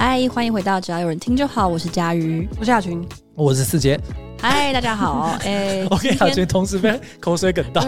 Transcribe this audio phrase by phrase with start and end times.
[0.00, 3.04] 嗨，欢迎回到只要有人听就好，我是佳瑜，我是亚群，
[3.34, 3.98] 我是四杰。
[4.40, 5.36] 嗨，大家好。
[5.42, 7.82] 哎，我跟亚群同时被口水哽到。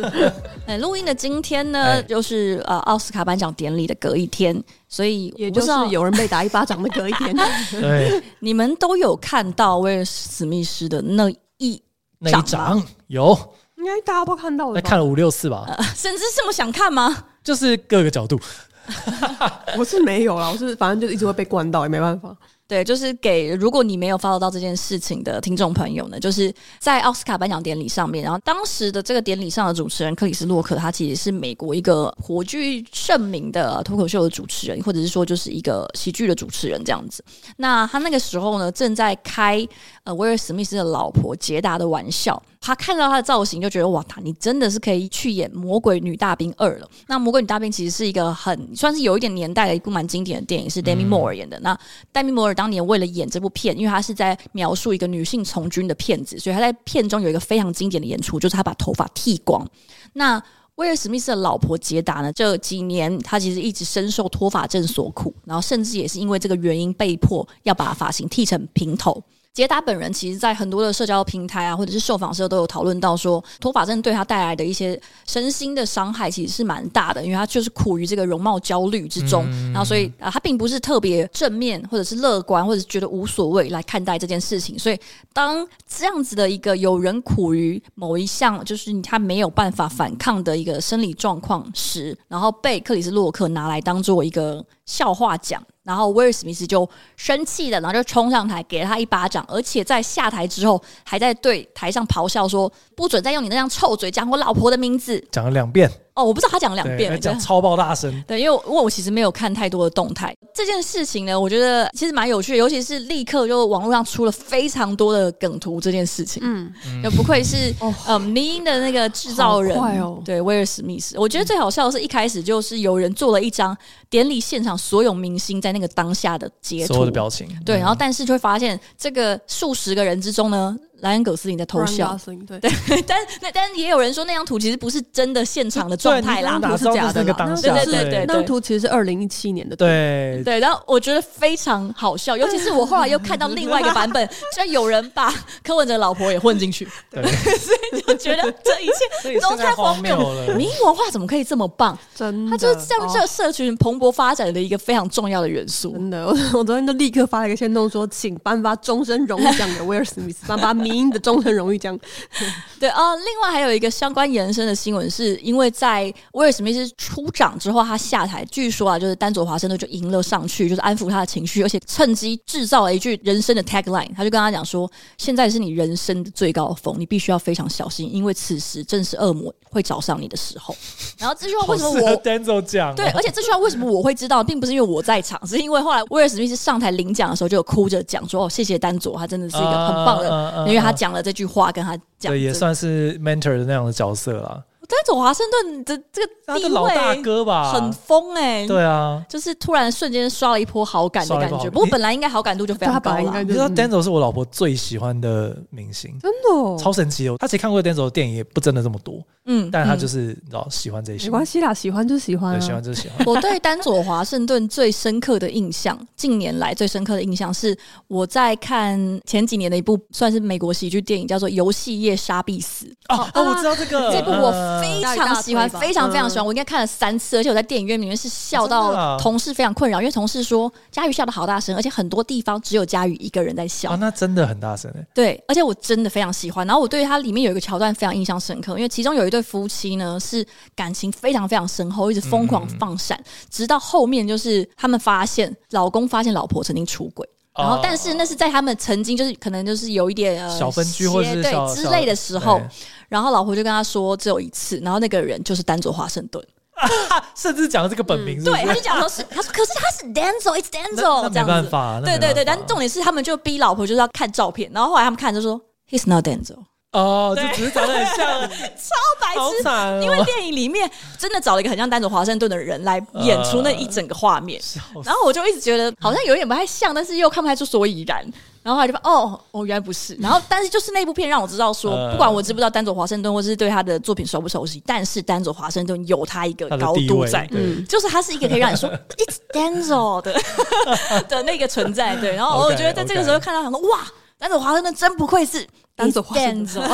[0.66, 7.36] 哎，录音的今天呢，欸、就是呃奥斯卡颁奖典礼的隔一天，所以也就是有人被打一巴掌的隔一天。
[7.78, 11.28] 对，你们都有看到威尔史密斯的那
[11.58, 11.82] 一
[12.18, 12.82] 那一掌？
[13.08, 13.38] 有，
[13.76, 15.84] 应该大家都看到了，看了五六次吧、呃？
[15.94, 17.24] 甚至这么想看吗？
[17.44, 18.40] 就是各个角度。
[19.78, 22.36] 我是没有啦，我是反正就一直会被关到，也没办法。
[22.68, 37.22] 对，就是给如果你没有 follow 到这件事情的听众朋友呢，就是在奥斯卡颁奖典礼上面，然后当时的这个典礼上的主持人克里斯洛克，他其实是美国一个颇具盛名的脱口秀的主持人，或者是说就是一个喜剧的主持人这样子。
[37.58, 39.66] 那他那个时候呢，正在开
[40.04, 42.42] 呃威尔史密斯的老婆杰达的玩笑。
[42.62, 46.88] 他看到他的造型就觉得哇，他你真的是可以去演《魔鬼女大兵二》了。
[47.08, 51.58] 那《魔鬼女大兵》其实是一个很算是有一点年代的一部蛮经典的电影，是 Demi Moore 演的。
[51.58, 51.80] 嗯、那
[52.14, 59.68] Demi Moore 当年为了演这部片，因为他是在描述一个女性从军的片子，所以他在片中有一个非常经典的演出，就是他把头发剃光。
[60.12, 60.40] 那
[60.76, 69.20] 威尔史密斯的老婆杰达呢，这几年他其实一直深受脱发症所苦，然后甚至也是因为这个原因被迫要把发型剃成平头。
[69.54, 84.78] 杰达本人其实，在很多的社交平台啊，或者是受访时候，都有讨论到说，脱发症对他带来的一些身心的伤害，其实是蛮大的，因为他就是苦于这个容貌焦虑之中，嗯、然后所以啊，他并不是特别正面，或者是乐观，或者是觉得无所谓来看待这件事情。
[84.78, 84.98] 所以，
[85.34, 95.62] 当这样子的一个有人苦于某一项，就是他没有办法反抗的一个生理状况时，然后被克里斯洛克拿来当做一个笑话讲。
[95.84, 105.90] 然后威尔史密斯就生气了，然后就冲上台给了他一巴掌，而且在下台之后还在对台上咆哮说：“不准再用你那张臭嘴讲我老婆的名字。”讲了两遍。
[106.14, 108.22] 哦，我不知道他讲了两遍，讲超爆大声。
[108.26, 110.34] 对，因为因为我其实没有看太多的动态。
[110.54, 115.80] 这件事情呢，我觉得其实蛮有趣的，尤其是立刻就网络上出了非常多的梗图。
[115.80, 117.74] 这件事情，嗯，也不愧是
[118.06, 121.18] 呃迷音的那个制造人，哦、对，威尔史密斯。
[121.18, 123.76] 我觉得最好笑的是一开始就是有人做了一张
[124.10, 130.76] 典礼现场所有明星在那个当下的截图，所有的表情，对，然后但是就会发现这个数十个人之中呢。
[131.02, 132.70] 莱恩·葛斯林在偷笑，对，对，
[133.06, 140.60] 但那但也有人说那张图其实不是真的现场的状态啦，不是假的，对对对对，那张图其实是二零一七年的，对对。
[140.60, 147.20] 然后我觉得非常好笑，尤其是我后来又看到另外一个版本，居然有人把 柯文哲老婆也混进去，对，
[147.58, 150.54] 所以就觉得这一切都太荒谬了。
[150.54, 151.98] 迷因文化怎么可以这么棒？
[152.14, 155.90] 真的，它就是这样这社群蓬勃发展的一个非常重要的元素。
[155.92, 161.78] 真的，我我昨天就立刻发了一个限动说，请颁发终身荣誉奖给威尔史密斯，颁发迷因的终身荣誉。
[161.82, 161.98] 奖
[162.78, 180.74] 对啊，另外还有一个相关延伸的新闻，是因为在威尔史密斯出掌之后，他下台，据说啊，就是丹佐华盛顿就迎了上去，就是安抚他的情绪，而且趁机制造了一句人生的 tagline，他就跟他讲说：“现在是你人生的最高峰，你必须要非常小心，因为此时正是恶魔会找上你的时候。
[181.18, 182.94] ”然后这句话为什么我丹佐讲？
[182.94, 194.62] 对，而且这句话为什么我会知道，并不是因为我在场，是因为后来威尔史密斯上台领奖的时候，就有哭着讲说：“哦，谢谢丹佐，他真的是一个很棒的，呃呃、因为他讲了这句话。”跟他讲，对，也算是 mentor 的那样的角色啦。
[194.92, 201.50] 丹佐华盛顿的这个他的老大哥吧，很疯哎、欸，对啊，就是突然瞬间刷了一波好感的感。
[201.58, 201.70] 觉。
[201.70, 203.42] 不过本来应该好感度就非常高了。
[203.42, 207.36] 你知道丹佐是我老婆最喜欢的明星，真的、哦、超神奇哦。
[207.38, 213.26] 他其实看过丹佐的电影也不真的这么多，嗯，但他就是你知道喜欢这些，没关系啦，喜欢就喜欢、啊，对，喜欢就喜欢。
[213.26, 217.76] 我对丹佐华盛顿最深刻的印象， 近年来最深刻的印象是
[218.08, 224.50] 我在看前几年的一部算是美国喜剧电影，叫做《游戏夜杀必死》哦，哦，我知道这个，这部我
[224.82, 225.68] 非常喜欢。
[225.70, 233.90] 非常非常喜欢，我应该看了三次，而且我在电影院里面是笑到同事非常困扰，因为同事说佳宇笑的好大声，而且很多地方只有佳宇一个人在笑。
[233.90, 235.06] 啊，那真的很大声哎。
[235.14, 236.66] 对，而且我真的非常喜欢。
[236.66, 243.18] 然后我对它里面有一个桥段非常印象深刻，因为其中有一对夫妻呢是感情非常非常深厚，一直疯狂放闪，
[243.50, 252.60] 直到后面就是他们发现老公发现老婆曾经出轨，然后但是那是在他们曾经就是可能就是有一点小分居或者对之类的时候。
[253.08, 256.42] 然后老婆就跟他说只有一次，然后那个人就是丹佐华盛顿，
[257.36, 258.42] 甚至讲了这个本名？
[258.42, 265.60] 对，他就讲说是他说，可是他是 Denzel，it's Denzel，没办法，对对对，但重点是他们就逼老婆就是要看照片，然后后来他们看就说
[265.90, 266.56] He's not Denzel，
[266.92, 268.16] 哦，就只是长得很像，
[268.76, 269.68] 超白痴。
[269.68, 274.60] 哦、因为电影里面真的找了一个很像丹佐华盛顿的人来演出那一整个画面，
[274.94, 278.24] 呃、然后我就一直觉得好像有点不太像，但是又看不太出所以然。
[278.62, 280.14] 然后他就说哦哦，原来不是。
[280.20, 290.40] 然后但是就是那部片让我知道说，不管我知不知道丹佐华盛顿，或是对他的作品熟不熟悉，但是丹佐华盛顿有他一个高度在，嗯，就是他是一个可以让你说 It's Denzel 的
[291.28, 292.14] 的那个存在。
[292.14, 293.98] 对，然后我觉得在这个时候看到很多哇，
[294.42, 295.64] 丹佐华盛顿真不愧是。
[295.94, 296.90] 丹佐华盛顿，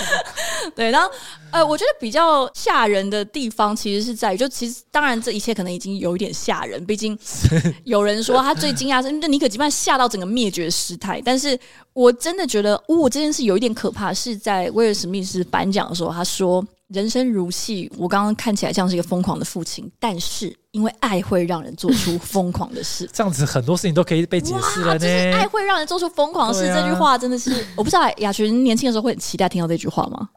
[0.74, 1.08] 对，然后
[1.52, 7.16] 呃，我觉得比较吓人的地方，其实是在于，就其实当然这一切可能已经有一点吓人，毕竟
[7.84, 11.58] 有人说他最惊讶是那尼可基曼吓到整个灭绝师太，但是
[11.94, 16.62] 我真的觉得，哦，这件事有一点可怕，是在威尔史密斯颁奖的时候，他说。
[16.92, 24.98] 人生如戏，我刚刚看起来像是一个疯狂的父亲，但是因为爱会让人做出疯狂的事， 这样子很多事情都可以被解释了呢。
[24.98, 30.28] 就是爱会让人做出疯狂的事，啊、这句话真的是，我不知道雅群年轻的时候会很期待听到这句话吗？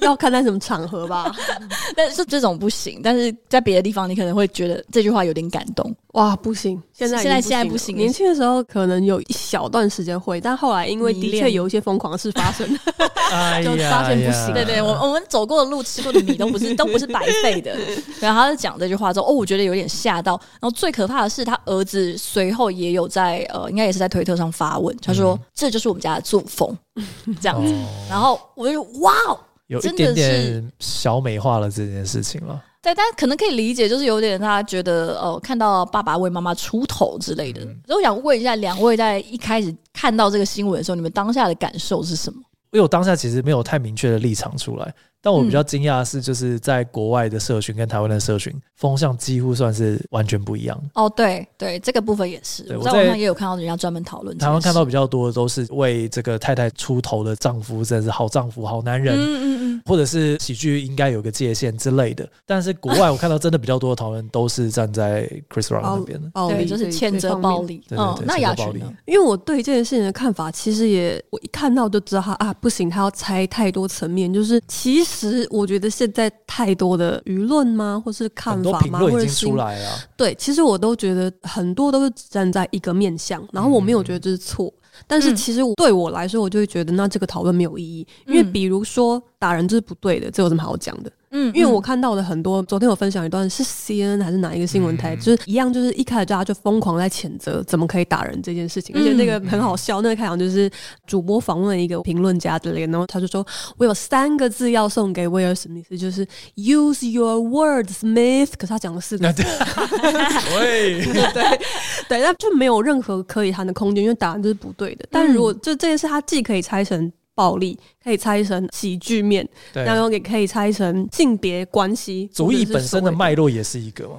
[0.00, 1.34] 要看在什么场合吧，
[1.96, 3.00] 但是这种不行。
[3.02, 5.94] 但是在别的地方，你可能会觉得这句话有点感动。
[6.12, 6.80] 哇，不行！
[6.92, 7.96] 现在现在现在不行。
[7.96, 12.66] 年轻的时候可能有一小段时间会，但后来因为的确有一些疯狂的事发生，
[13.62, 14.52] 就发现不行。
[14.54, 17.76] 对对，我我们走过的路、吃过的米都不是都不是白费的。
[18.20, 20.32] 然后他就讲这句话之后，哦，我觉得有点吓到。
[20.60, 26.76] 然后最可怕的是，他儿子随后也有在呃，应该也是在推特上发问，他说：“这就是我们家的作风。
[27.40, 27.72] ”这样子。
[28.08, 29.38] 然后我就哇哦。
[29.68, 37.62] 有一点点小美化了这件事情了，对，但可能可以理解，就是有点他觉得哦，看到爸爸为妈妈出头之类的。
[37.62, 42.40] 嗯、所以我想问一下两位，在一开始看到这个新闻的时候，你们当下的感受是什么？
[42.72, 44.94] 因为我当下其实没有太明确的立场出来。
[45.20, 50.80] 但我比较惊讶的是，就是在国外的社群跟台湾的社群风向几乎算是完全不一样。
[50.94, 52.64] 哦，对对，这个部分也是。
[52.76, 54.36] 我在网上也有看到人家专门讨论。
[54.38, 59.16] 台湾看到比较多的都是为这个太太出头的丈夫，真的是好丈夫、好男人。
[59.16, 59.82] 嗯嗯嗯。
[59.86, 62.28] 或者是喜剧应该有个界限之类的。
[62.44, 66.30] 但是国外我看到真的比较多的讨论都是站在 Chris Rock 那边的。
[66.34, 67.82] 哦，对，就是谴责暴力。
[67.90, 68.92] 嗯，那雅群呢？
[69.06, 74.32] 因为我对这件事情的看法，其实也我一看到就知道他啊，不行，他要拆太多层面。
[74.32, 75.07] 就是其实
[75.50, 75.88] 我觉得。
[75.98, 79.96] 现在太多的舆论吗，或是看法吗，或者出来啊？
[80.16, 91.10] 对，其实我都觉得很多都是站在一个面向，然后我没有觉得这是错，嗯、但是其实对我来说，我就会觉得那这个讨论没有意义，嗯、因为比如说打人这是不对的，这有什么好讲的？
[91.30, 100.70] 嗯，因为我看到的很多，昨天有分享一段是 CNN 还是哪一个新闻台，嗯、就是一样，就是一开始大家就疯狂在谴责怎么可以打人这件事情，嗯、而且那个很好笑，那个开场就是
[101.06, 103.46] 主播访问了一个评论家之类的，然后他就说
[103.76, 106.26] ：“我有三个字要送给威尔史密斯，就是
[106.56, 111.60] Use your words, Smith。”可是他讲了四个字，对对
[112.08, 115.06] 对，那就没有任何可以谈的空间，因为打人就是不对的。
[115.10, 117.12] 但如果就这件事，他既可以拆成。
[117.38, 122.28] 暴力可以拆成喜剧面，然后也可以拆成性别关系。
[122.34, 124.10] 主义本身的脉络也是一个。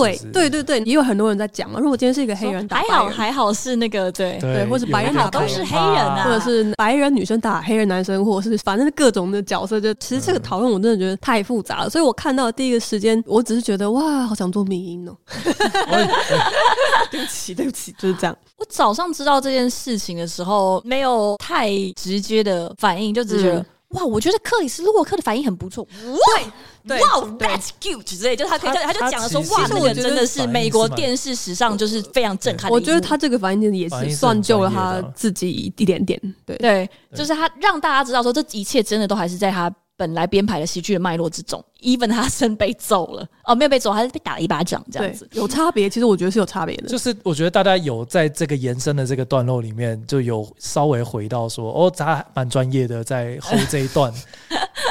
[0.00, 1.78] 对对对对，也有很多人在讲嘛。
[1.80, 9.80] 如果今天是一个黑人打，还好还好是那个对对，或是白人打都是黑人啊，或者是白人女生打黑人男生，或者是反正各种的角色。
[9.80, 15.16] 就其实这个讨论我真的觉得太复杂了，所以我看到第一个时间，我只是觉得哇，好想做迷因哦。
[17.10, 18.36] 对不起 对不起，就是这样。
[18.56, 25.86] 我早上知道这件事情的时候，没有太直接的反应，就只觉得、嗯、哇，我觉得克里斯洛克的反应很不错。
[26.02, 26.44] 对，
[26.88, 26.96] 哇
[27.38, 32.70] ，That's cute 之类，就他可以，他就讲了说，哇，那个真的是美国电视史上就是非常震撼。
[32.70, 36.20] 我觉得他这个反应也是算救了他自己一点点。
[36.44, 39.72] 对对，就是他让大家知道说，这一切真的都还是在他。
[39.96, 45.88] 本来编排的喜剧的脉络之中，even 他身被揍了哦，没有被揍，还是被打了一巴掌，这样子有差别。
[45.88, 54.12] 其实我觉得是有差别的，就是我觉得大家有在这个延伸的这个段落里面，就有稍微回到说，哦，他蛮专业的在 hold 这一段。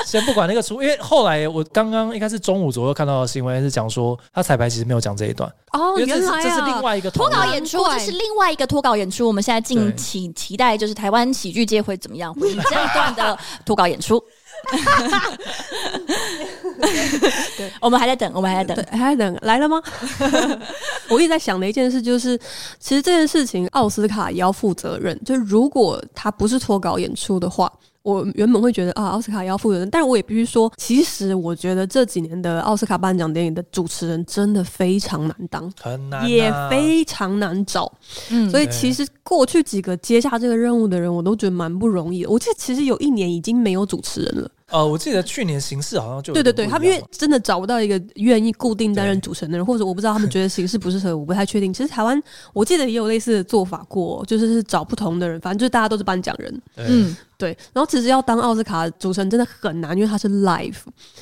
[0.06, 9.28] 先不管那个出，因为后来我刚刚应该是中午左右看到的新闻是讲说，他彩排其实没有讲这一段哦，原来、啊、这是另外一个脱稿演出，这是另外一个脱稿演出。
[9.28, 14.22] 我们现在敬请期待，就是台湾喜剧界会怎么样回应这一段的脱稿演出。
[17.58, 19.82] 对，我们还在等，我们还在等，还在等，来了吗？
[21.10, 22.38] 我一直在想的一件事就是，
[22.80, 25.20] 其实这件事情奥斯卡也要负责任。
[25.24, 27.72] 就如果他不是脱稿演出的话。
[28.04, 37.90] 我原本会觉得啊，奥斯卡也要负责任，但是我也必须说，其实我觉得这几年的奥斯卡颁奖典礼的主持人真的非常难当，很难、啊，也非常难找。
[38.30, 42.30] 嗯，所以其实过去几个接下这个任务的人，我都觉得蛮不容易的。
[42.30, 44.52] 我记得其实有一年已经没有主持人了。
[44.74, 51.72] 呃，我记得去年形势好像就对对对，他们因为真的找不到一个愿意固定担任主持人的人，或者我不知道他们觉得形式不适合，我不太确定。
[51.72, 52.20] 其实台湾
[52.54, 56.62] 我记得也有类似的做法过，就是是找不同的人，反正就是大家都是颁奖人。
[56.78, 60.76] 嗯，对，然后其实要当奥斯卡主持人真的很难，因为它是 live。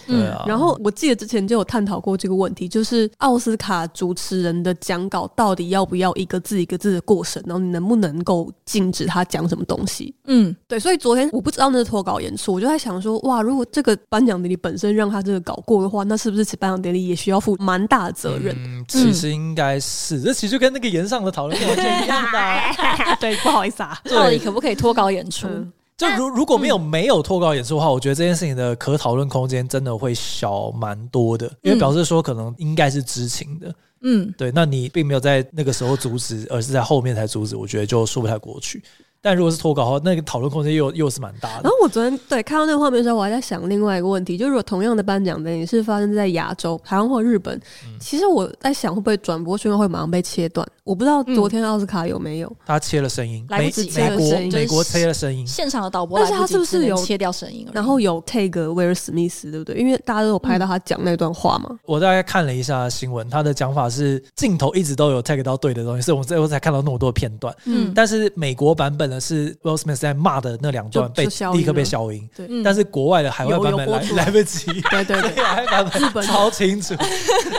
[0.07, 0.43] 对啊。
[0.47, 10.13] 然后我记得之前就有探讨过这个问题，就是奥斯卡主持人的讲稿到底要不要一个字一个字的过审，然后你能不能够禁止他讲什么东西？
[10.25, 10.79] 嗯，对。
[10.79, 18.55] 所以昨天我不知道那是脱稿演出，我就在想说，哇，如果这个颁奖典礼本身让他这个稿过的话，那是不是其颁奖典礼也需要负蛮大的责任？
[18.57, 23.15] 嗯，其实应该是，嗯、这其实就跟那个炎上的讨论完全一样的。
[23.19, 25.47] 对，不好意思啊，到底可不可以脱稿演出？
[25.47, 25.71] 嗯
[26.09, 38.81] 就如如果没有没有脱稿演出的话，我觉得这件事情的可讨论空间真的会小蛮多的，因为表示说可能应该是知情的，嗯，对，那你并没有在那个时候阻止，而是在后面才阻止，我觉得就说不太过去。
[39.21, 41.61] 但如果是脱稿的话，那个讨论空间又又是蛮大的。
[41.63, 50.67] 然后我昨天对看到那个画面的时候，我还在想另外一个问题，就是如果同样的颁奖典礼是发生在亚洲、台湾或日本，嗯、其实我在想会不会转播讯号会马上被切断？
[50.83, 57.67] 我不知道昨天奥斯卡有没有，他切了声音，来不及美国美国切了声音，现场的导播，但是他是不是有切掉声音？
[57.71, 59.75] 然后有 take 威尔史密斯，对不对？
[59.75, 61.69] 因为大家都有拍到他讲那段话嘛。
[61.85, 67.55] 我大概看了一下新闻，他的讲法是镜头一直都有 take 到对的东西，所以我最后才看到那么多片段。
[67.65, 72.47] 嗯，但是美国版本呢是威尔史密斯在骂的那两段被立刻被消音，对。
[72.63, 74.31] 但是国外的海外版本来来。
[74.31, 76.95] 不及，对 对对， 海外版本超清楚。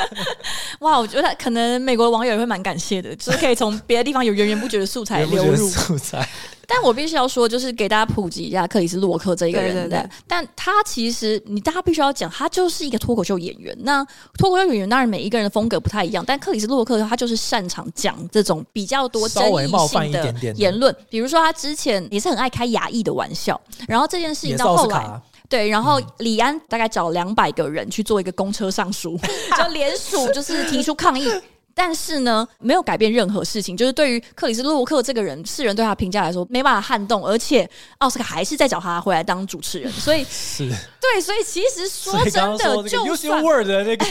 [0.80, 5.68] 哇，我觉得可能美国的网友也会蛮感谢的，就是可以从别的地方有源源不绝的素材流入。
[5.68, 6.26] 素材。
[6.66, 10.10] 但我必须要说，就是给大家普及一下克里斯洛克这一个人，对对对。
[10.26, 13.76] 但他其实你大家必须要讲，他就是一个脱口秀演员。
[13.80, 14.04] 那
[14.38, 25.20] 脱口秀演员当然每一个人的风格不太一样，但克里斯洛克他就是擅长讲这种比较多争议性的言论，比如说他之前也是很爱开亚裔的玩笑，然后这件事情到后来。
[25.48, 29.20] 对，然后李安大概找两百个人去做一个公车上书，
[29.58, 31.28] 就联署，就是提出抗议。
[31.74, 33.76] 但是呢，没有改变任何事情。
[33.76, 39.90] 就是对于克里斯洛克这个人，世人对他评价来说没办法撼动，而且奥斯卡还是在找他回来当主持人。
[39.92, 40.68] 所以 是
[41.00, 44.06] 对，所以其实说真的，刚刚就 your word 的那个，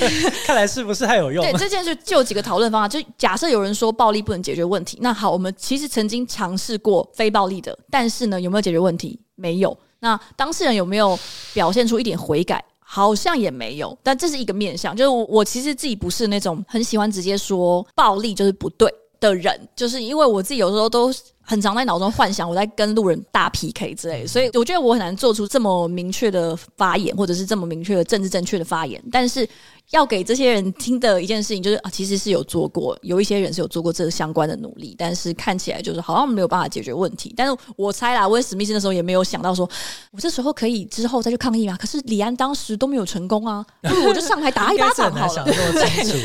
[0.45, 1.43] 看来是不是还有用？
[1.43, 2.87] 对，这件事就有几个讨论方法。
[2.87, 9.19] 就假设有人说暴力不能解决问题，那好，我们其实曾经尝试过非暴力的，但是呢，有没有解决问题？
[9.35, 9.77] 没有。
[9.99, 11.17] 那当事人有没有
[11.53, 12.63] 表现出一点悔改？
[12.93, 13.97] 好像也没有。
[14.03, 21.09] 但这是一个面向，就是我，我其实自己不是那种很喜欢直接说暴力就是不对的人，就是因为我自己有时候都
[21.41, 29.47] 很常在脑中幻想我在跟路人大 PK 之类的，所以我觉得我很难做出这么明确的发言，或者是这么明确的政治正确的发言，但是。
[29.91, 37.33] 要给这些人听的一件事情，就是啊，其实是有做过，有一些人是有做过这个相关的努力，但是看起来就是好像没有办法解决问题。
[37.35, 39.69] 但是我猜啦，威尔史密斯那时候也没有想到说，
[40.11, 41.75] 我这时候可以之后再去抗议嘛。
[41.75, 45.53] 可是李安当时都没有成功啊，不 如我就上台打一巴掌好了。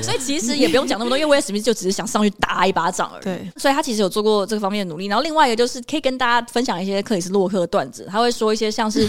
[0.00, 3.24] 所以其实也不用讲那么多，因为威尔史密斯就只是想上去打一巴掌而已。
[3.24, 5.06] 对，所以他其实有做过这个方面的努力。
[5.06, 9.08] 然后另外一个就是可以跟大家分享一些克里斯洛克的段子，他会说一些像是。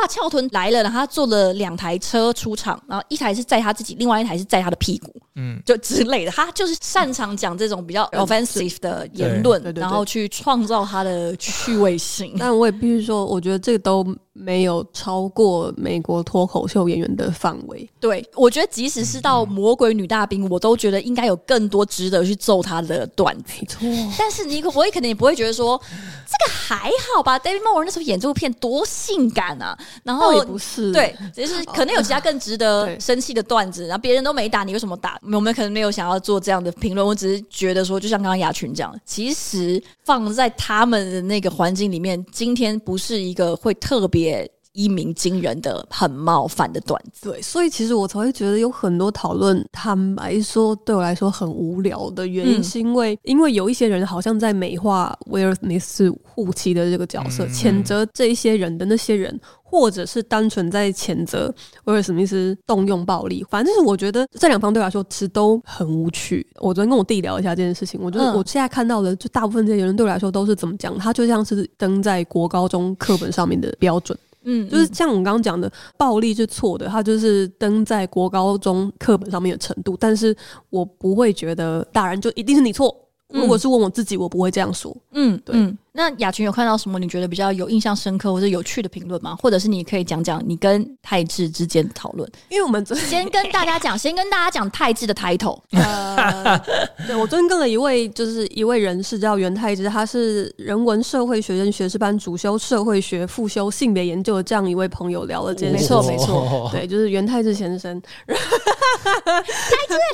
[0.00, 6.30] 哇，翘臀来了，然后他坐了两台车出场，然后一台是载他自己，另外一台是载他的屁股，嗯，就之类的。
[6.30, 12.34] 他就是擅长讲这种比较 offensive 的言论，然后去创造他的趣味性。
[12.38, 14.06] 但我也必须说，我觉得这个都。
[14.40, 17.90] 没有超过美国脱口秀演员的范围。
[17.98, 23.54] 对，我觉得即使是到《魔鬼女大兵》，我都觉得应该有更多值得去揍他的段子。
[23.58, 25.76] 没错，但是你可我也，可能也不会觉得说
[26.24, 29.76] 这个还好吧？David Moore 那时候演这部片多性感啊！
[30.02, 33.86] 然后也不是，对， 只是可能有其他更值得生气的段子。
[33.86, 35.18] 然后别人都没打，你为什么打？
[35.32, 37.06] 我们可能没有想要做这样的评论。
[37.06, 44.50] 我只是觉得说，就像刚刚雅群讲，其实放在他们的那个环境里面，今天不是一个会特别。
[44.78, 61.52] 一鸣惊人的、很冒犯的段子，对，所以其实我才会觉得有很多讨论，坦白说对我来说很无聊的原因，是因为、嗯、因为有一些人好像在美化威尔史密斯护妻的这个角色，谴责、嗯、这一些人的那些人，或者是单纯在谴责
[61.86, 66.46] 威尔史密斯动用暴力，反正就是我觉得这两方对我来说其实都很无趣。
[66.60, 74.16] 我昨天跟我弟聊一下这件事情，我觉得我现在看到的就大部分这些人对我来说都是怎么讲，他就像是登在国高中课本上面的标准。
[74.42, 79.96] 嗯，就是像我们刚刚讲的，暴力是错的，它就是登在国高中课本上面的程度。
[79.98, 80.34] 但是
[80.70, 82.94] 我不会觉得打人就一定是你错。
[83.28, 84.96] 如果是问我自己，我不会这样说。
[85.12, 85.54] 嗯，对。
[85.56, 89.36] 嗯那雅群有看到什么你觉得比较有印象深刻或者有趣的评论吗？
[89.42, 92.30] 或者是你可以讲讲你跟泰治之间的讨论？
[92.50, 95.58] 因为我们先跟大家讲， 先跟大家讲泰治的 title。
[95.72, 96.56] 呃，
[97.04, 105.78] 对，我昨天跟了一位就是一位人士叫袁泰治，他是人文社会学院学士班主修社会学，副修性别研究的这样一位朋友聊了这件事。
[105.78, 108.00] 没错，没错，对，就是袁泰治先生。
[108.24, 108.38] 泰治，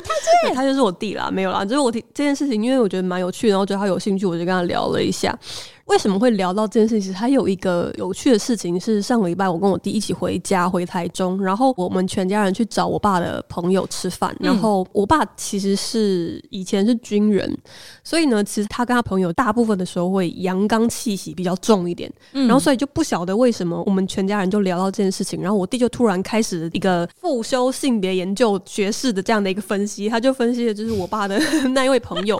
[0.03, 5.37] 泰治，他就是我弟啦，没有啦，就是我这件事情，因为我觉得蛮有趣，然后觉得他有兴趣，我就跟他聊了一下。
[5.85, 7.01] 为什么会聊到这件事情？
[7.01, 14.35] 其实还有一个有趣的事情是，上个礼拜我跟我弟一起回家回台中，然后我们全家人去找我爸的朋友吃饭。
[14.39, 17.55] 然后我爸其实是以前是军人，
[18.03, 22.11] 所以呢，其实他跟他朋友大部分的时候会阳刚气息比较重一点。
[22.31, 31.39] 然后所以就不晓得为什么我们全家人就聊到这件事情，然后我弟就突然开始一个复修性别研究学士的这样的一个分析，他就分析的就是我爸的
[31.75, 32.39] 那一位朋友，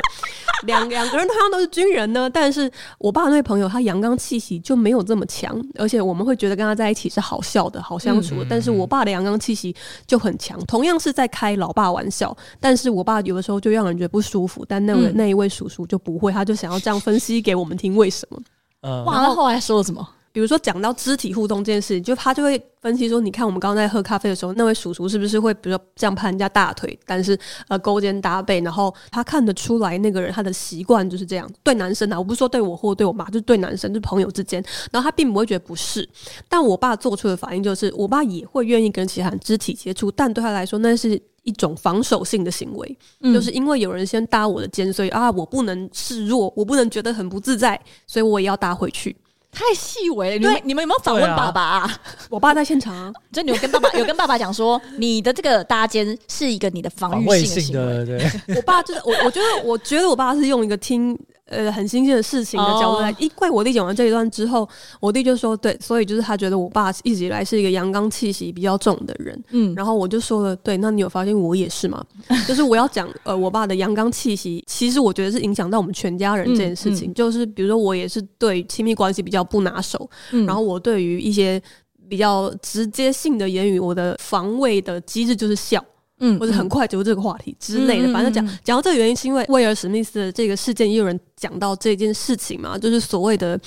[0.66, 3.35] 两两个人同样都是军人呢，但是我爸。
[3.36, 8.48] 那位朋友他阳刚气息就没有这么强，而且我们会觉得跟他在一起是好笑的、好相处的。
[8.50, 9.75] 但是我爸的阳刚气息
[10.08, 18.39] 就很强，同样是在开老爸玩笑，但是我爸有的时候就让人觉得不舒服，但那位那一位叔叔就不会，他就想要这样分析给我们听为什么。
[18.84, 20.08] 嗯，哇，他后来说了什么？
[20.36, 27.39] 比如说讲到肢体互动这件事情，就他就会分析说，你看我们刚刚在喝咖啡的时候，那位叔叔是不是会比如说这样拍人家大腿，但是
[27.70, 31.50] 呃勾肩搭背，然后他看得出来那个人他的习惯就是这样。
[31.63, 34.62] 对男生啊，我不是说对我或对我妈，就是对男生，就是朋友之间，
[34.92, 36.06] 然后他并不会觉得不适。
[36.50, 49.15] 但我爸做出的反应就是，我爸也会愿意跟其他人肢体接触，但对他来说那是一种防守性的行为，嗯、就是因为有人先搭我的肩，所以啊我不能示弱，我不能觉得很不自在，所以我也要搭回去。
[49.56, 51.80] 太细微了，你们你们有没有访问爸爸啊？
[51.80, 58.06] 啊我爸在现场啊， 就你有跟爸爸有跟爸爸讲说，你的这个搭肩是一个你的防御性的行为。
[58.06, 61.18] 对， 我爸就是我，我觉得我觉得我爸是用一个听。
[61.48, 64.68] 呃，很新鲜的事情的角度来，因为我弟讲完这一段之后，
[65.00, 72.04] 我弟就说对，所以就是他觉得我爸一直以来是一个阳刚气息比较重的人，嗯，然后我就说了，对，那你有发现我也是吗？
[72.48, 81.62] 就是我要讲，呃，我爸的阳刚气息，其实我觉得是影响到我们全家人这件事情，嗯嗯、就是比如说我也是对亲密关系比较不拿手，嗯、然后我对于一些
[82.10, 85.84] 比较直接性的言语，我的防卫的机制就是笑。
[86.19, 93.60] 嗯，或者很快就这个话题之类的，嗯、反正讲讲到这个原因，是因为威尔史密斯的这个事件，也有人讲到这件事情嘛，就是所谓的。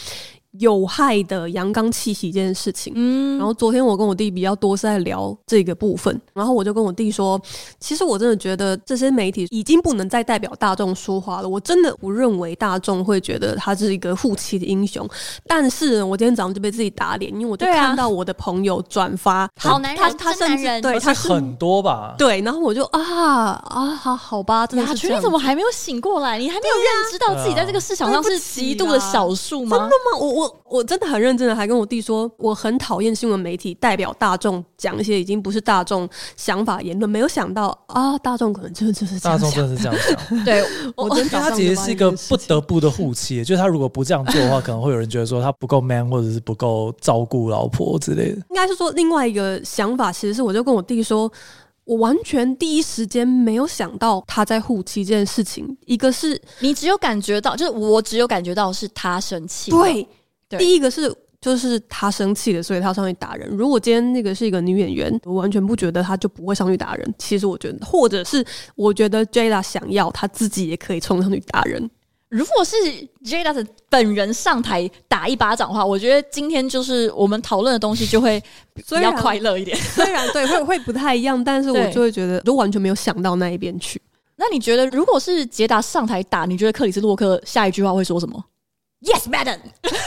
[0.58, 7.40] 有害的阳刚气息这件事情，嗯，然后昨天我跟我弟比较多是在聊这个部分，然后我就跟我弟说，
[7.78, 15.08] 其实我真的觉得这些媒体已经不能再代表大众说话了，我真的不认为大众会觉得他是一个护妻的英雄，
[15.46, 23.00] 但是我今天早上就被自己打脸，因为我就看到我的朋友转发，好男人，他他甚至对他很多吧，对，然后我就啊
[23.68, 26.38] 啊好好吧，真的是你怎么还没有醒过来？
[26.38, 29.76] 你还没有认知到自己在这个市场上是极度的少数吗？
[29.78, 30.18] 真的吗？
[30.18, 30.28] 我。
[30.38, 37.08] 我我真的很认真的，还跟我弟说，我很讨厌新闻媒体代表大众讲一些已经不是大众想法言论。
[37.08, 40.44] 没有想到啊，大众可能真的就是这样想，大众真的是这样想。
[40.44, 40.62] 对，
[40.96, 48.36] 我觉得他其实是一个不得不的护妻，就是他如果不这样做的话，可能会有人觉得说他不够 man，或者是不够照顾老婆之类的。
[48.50, 51.30] 应该是说另外一个想法，其实是我就跟我弟说。
[51.88, 55.66] 我完全第一时间没有想到他在护妻这件事情。
[55.86, 59.70] 一个是你只有感觉到，就是我只有感觉到是他生气。
[59.70, 60.06] 对，
[60.48, 63.48] 对第一个是就是他生气了，所以他上去打人。
[63.50, 67.14] 如果今天那个是一个女演员，我完全不觉得他就不会上去打人。
[67.16, 71.88] 其实我觉得，或者是我觉得 Jada 想要他自己也可以冲上去打人。
[72.28, 72.76] 如果是
[73.24, 78.42] Jada 本人上台打一巴掌的话，我觉得今天就是我们讨论的东西就会
[78.74, 79.74] 比较快乐一点。
[79.80, 84.00] 虽然对会会不太一样，但是我就会觉得都完全没有想到那一边去。
[84.36, 88.44] 那你觉得，如果是杰达上台打，你觉得克里斯洛克下一句话会说什么
[89.02, 89.58] ？Yes, madam。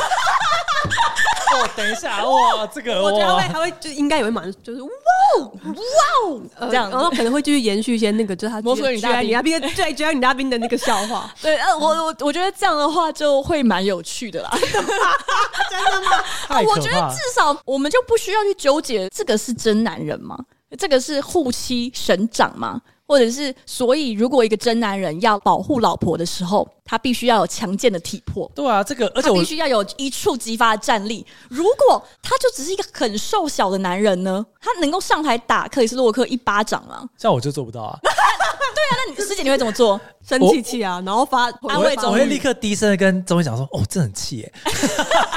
[1.54, 4.90] 哦，等一下，哇，这个我觉得他会，他会就应该也会蛮，就是哇
[5.38, 11.30] 哇这样，然后可能会继续延续一些那个，就是他魔术女大兵，对，居然女大兵的那个笑话。
[11.42, 14.50] 对，呃，我我我觉得这样的话就会蛮有趣的啦。
[14.56, 14.88] 真的吗？
[15.70, 16.62] 真的吗？
[16.68, 20.38] 我觉得至少我们就不需要去纠结这个是真男人吗？
[20.80, 22.80] 这个是护妻神长吗？
[23.12, 28.50] 或者是，所以如果一个真男人要保护老婆的时候，他必须要有强健的体魄。
[28.56, 31.26] 对啊，这个而且我必须要有一触即发的战力。
[31.50, 34.46] 如果他就只是一个很瘦小的男人呢？
[34.62, 37.04] 他能够上台打克里斯洛克一巴掌吗？
[37.18, 38.00] 像我就做不到啊。
[38.02, 40.00] 对啊，那你师姐你会怎么做？
[40.26, 44.54] 生气气啊，然后发安慰，我会立刻低声的跟钟伟讲说：“哦，这很气耶。”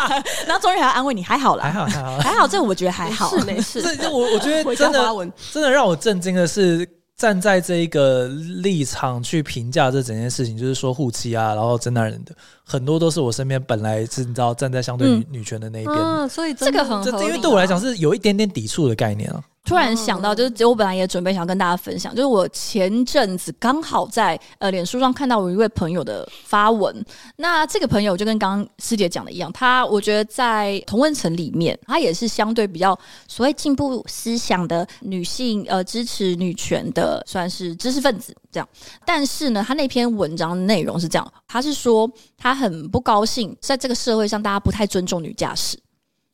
[0.46, 3.82] 然后钟伟还要安慰你：“还好啦，还好，还好，还好。”这我觉得还好，没事。
[3.82, 6.88] 这我我觉得真的真的让我震惊的是。
[7.16, 19.42] 站在这一个立场去评价这整件事情，就是说护妻啊，然后真男人的很多都是我身边本来是你知道站在相对女、嗯、女权的那一边、啊，所以这个很，这因为对我来讲是有一点点抵触的概念啊。
[19.64, 26.94] 突然想到，就是我本来也准备想要跟大家分享，就是我前阵子刚好在呃脸书上看到我一位朋友的发文。
[27.37, 32.96] 那这个朋友就跟刚刚师姐讲的一样，他我觉得在同温层里面，他也是相对比较
[33.27, 38.68] 所谓进步思想的女性，呃，支持女权的，算是知识分子这样。
[39.07, 45.79] 但是呢，他那篇文章的内容是这样，他是说他很不高兴，在这个社会上大家不太尊重女驾驶。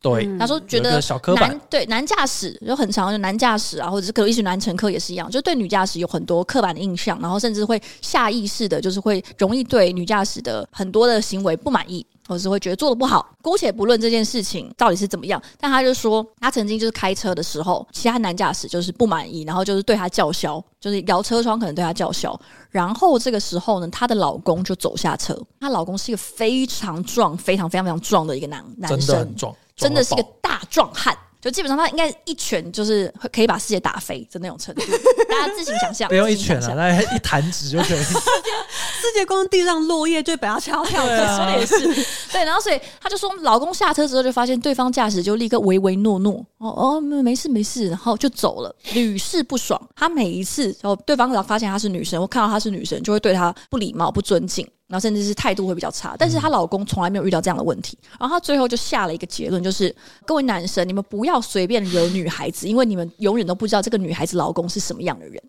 [0.02, 0.98] 对，他说觉得
[1.36, 13.28] 男对男驾驶有很长，就男驾驶啊，或者是可能一些男乘客也是一样，就对女驾驶有很多刻板的印象，然后甚至会下意识的，就是会容易对女驾驶的很多的行为不满意，或者是会觉得做的不好。
[13.42, 22.38] 姑且不论这件事情到底是怎么样，但他就说他曾经就是开车的时候，其他男驾驶就是不满意，然后就是对他叫嚣，就是摇车窗，可能对他叫嚣。
[22.70, 29.54] 然后这个时候呢，她的老公就走下车，她老公是一个非常壮、非常非常非常壮的一个男男生，真的很壮。
[29.81, 34.83] 真的是一个大壮汉，就基本上他应该一拳就是可以把世界打飞的那种程度，
[35.29, 36.09] 大家自行想象。
[36.09, 37.99] 不用一拳啊，那一弹指就可以。
[37.99, 38.21] 世界
[39.01, 42.05] 世界光地上落叶就把他敲跳，对，说的也是。
[42.31, 49.81] 对，然后所以他就说，老公下车之后就发现对方驾驶就立刻唯唯诺诺，哦哦，没事没事，然后就走了，屡试不爽。
[49.97, 54.69] 他每一次然后对方老发现她是女生，我看到她是女生，就会对她不礼貌、不尊敬。
[54.90, 57.96] 然后甚至是态度会比较差，但是她老公从来没有遇到这样的问题。
[58.18, 59.94] 然后她最后就下了一个结论，就是
[60.26, 65.40] 各位男生，你们不要随便惹女孩子，因为你们永远都不知道这个女孩子老公是什么样的人。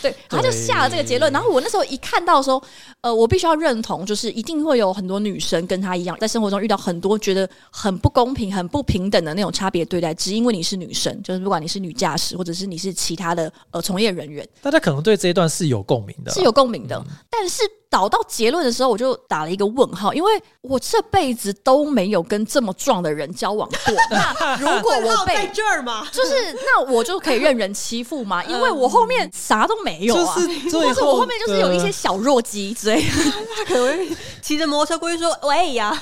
[0.00, 1.30] 对，她就下了这个结论。
[1.30, 2.62] 然后我那时候一看到说，
[3.02, 17.62] 呃，我必须要认同，就是一定会有很多女生跟她一样，在生活中遇到很多觉得很不公平、很不平等的那种差别对待，只因为你是女生，就是不管你是女驾驶，或者是你是其他的呃从业人员，大家可能对这一段是有共鸣的，是有共鸣的，嗯、但是。
[17.90, 23.94] 导到结论的时候，我就打了一个问号，因为我这辈子都没有跟这么壮的人交往过。
[24.12, 26.30] 那如果我被这儿嘛， 就是
[26.64, 28.44] 那我就可以任人欺负吗？
[28.44, 30.36] 因为我后面啥都没有啊，
[30.70, 33.08] 就是我后面就是有一些小弱鸡之类的。
[33.56, 35.94] 他可能骑着摩托车过去说：“喂呀！”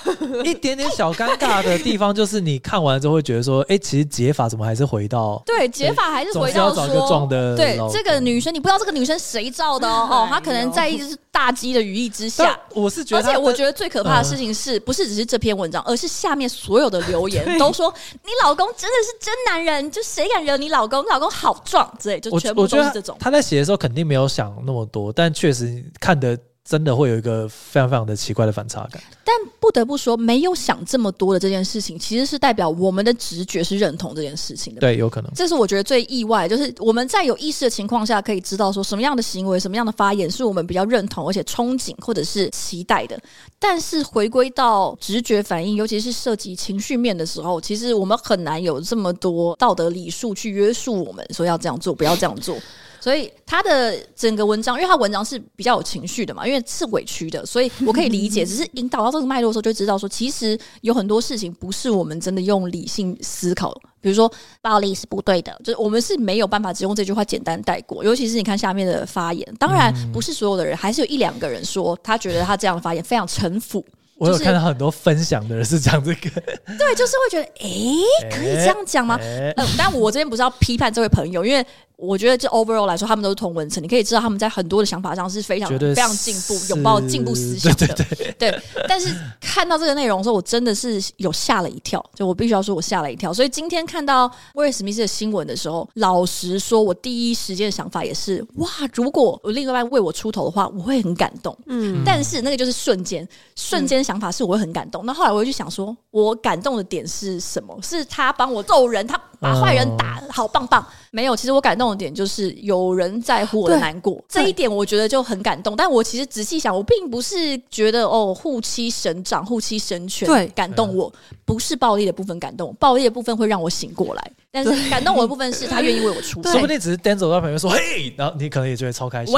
[0.44, 10.07] 一点点小尴尬的地方就是你看完之后会觉得说：“哎，其实解法怎么还是回到对解法还是回到说对这个女生，你不知道这个女生谁造的哦？
[10.11, 17.92] 哦她可能在意就是大鸡的。”羽翼之下，我是觉得，而且我觉得最可怕的事情是不是只是这篇文章，而是下面所有的留言 都说
[18.24, 21.03] 你老公真的是真男人，就谁敢惹你老公？
[21.03, 23.16] 你老公好壮之类，就全部都是这种。
[23.18, 26.38] 他在写的时候肯定没有想那么多，但确实看的。
[26.69, 34.81] 真的会有一个非常非常的奇怪的反差感，但不得不说，没有想这么多的这件事情，其实是代表我们的直觉是认同这件事情的。
[34.83, 43.19] 对，有可能，这是我觉得最意外，就是我们在有意识的情况下，可以知道说什么样的行为、什么样的发言是我们比较认同而且憧憬或者是期待的。
[43.59, 52.59] 但是回归到直觉反应，尤其是涉及情绪面的时候，其实我们很难有这么多道德礼数去约束我们，说要这样做，不要这样做。
[53.01, 58.45] 所以他的整个文章，因为他文章是比较有情绪的嘛，因为是委屈的，所以我可以理解。
[58.45, 63.73] 只是引导到这个脉络的时候，就知道说，其实有很多事情不是我们真的用理性思考。
[64.01, 64.31] 比如说，
[64.63, 68.05] 暴力是不对的，就是我们是没有办法只用这句话简单带过。
[68.05, 73.85] 尤其是你看下面的发言，当然不是所有的人，还是有一两个人说他觉得他这样的发言非常城府。
[74.17, 76.31] 我有看到很多分享的人是讲这个，
[76.79, 77.99] 对，就是会觉得，诶，
[78.31, 79.19] 可以这样讲吗？
[79.21, 81.65] 嗯，但我这边不是要批判这位朋友，因为。
[81.99, 87.89] 我觉得这 overall 来说，他们都是同文层，你可以知道他们在很多的想法上是非常非常进步，拥抱进步思想的。
[87.89, 93.35] 对，对，对，对，但是看到这个内容的时候，我真的是有吓了一跳，就我必须要说，我吓了一跳。
[93.35, 101.57] 所以今天看到威尔史密斯的新闻的时候，老实说，我第一时间的想法也是哇，如果我另一半为我出头的话，我会很感动。
[101.67, 105.05] 嗯，但是那个就是瞬间，瞬间想法是我会很感动。
[105.05, 107.77] 那后来我就想说，我感动的点是什么？
[107.83, 110.85] 是他帮我揍人，他把坏人打，好棒棒。
[111.11, 115.74] 没有，其实我感动的点就是有人在乎我的难过，这一点我觉得就很感动。
[115.74, 121.11] 但我其实仔细想，我并不是觉得哦护妻神掌、护妻神犬感动我，
[121.46, 124.33] 不是暴力的部分感动，暴力的部分会让我醒过来。
[124.51, 129.35] 但是感动我的部分是他愿意为我出 气，说不定只是 Denzel 在旁边说嘿，然后你可能也觉得超开心，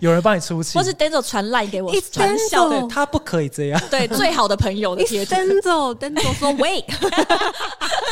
[0.00, 5.94] 有人帮你出气，或是 Denzel 传赖给我传笑，对，他不可以这样，对，最好的朋友的贴图，Denzel。
[6.00, 6.82] Denzel 说喂，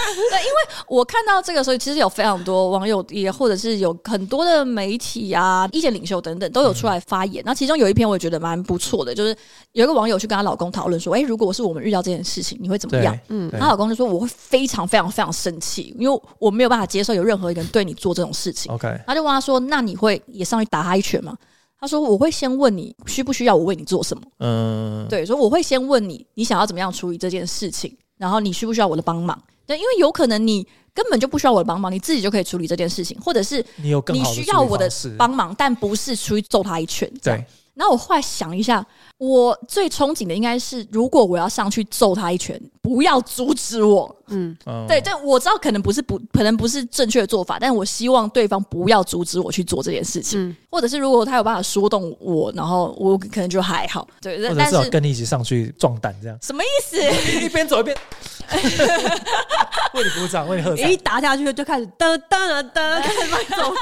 [0.30, 7.42] 对，因为我看到这个时候，其实有非常多网友也或者是有很多的媒体啊、意见领袖等等都有出来发言。
[7.46, 9.34] 那、嗯、其中有一篇我也觉得蛮不错的，就是
[9.72, 13.18] 有一个网友去跟她老公讨论说，哎，如果是我们遇到这件事情，你会怎么样？
[13.28, 16.20] 嗯，她老公就说我会非常非常非常生气，因为。
[16.38, 18.72] 我没有办法接受有任何一个人对你做这种事情。
[18.72, 21.36] OK，他就问他说：“那你会也上去打他一拳吗？”
[21.78, 29.40] 他说：“我会先问你需不需要我为你做什么。”嗯，对，所以我会先问你，你想要怎么样处理这件事情，然后你需不需要我的帮忙？
[29.66, 37.10] 对，因为有可能你根本就不需要我的帮忙，你自己就可以处理这件事情，或者是你有更你需要我的帮忙，但不是出去揍他一拳。
[37.22, 37.44] 对。
[37.78, 38.84] 那我后来想一下，
[39.18, 44.12] 我最憧憬的应该是，如果我要上去揍他一拳，不要阻止我。
[44.30, 44.54] 嗯，
[44.88, 54.06] 对，但我知道可能不是不，可能不是正确的做法，但我希望对方不要阻止我去做这件事情，嗯、或者是如果他有办法说动我，然后我可能就还好。
[54.20, 56.36] 对，或者是跟你一起上去壮胆这样。
[56.42, 56.98] 什么意思？
[57.40, 57.96] 一边走一边
[59.94, 60.88] 为你鼓掌，为你喝彩。
[60.88, 63.74] 一打下去就开始噔噔噔噔，开始慢走，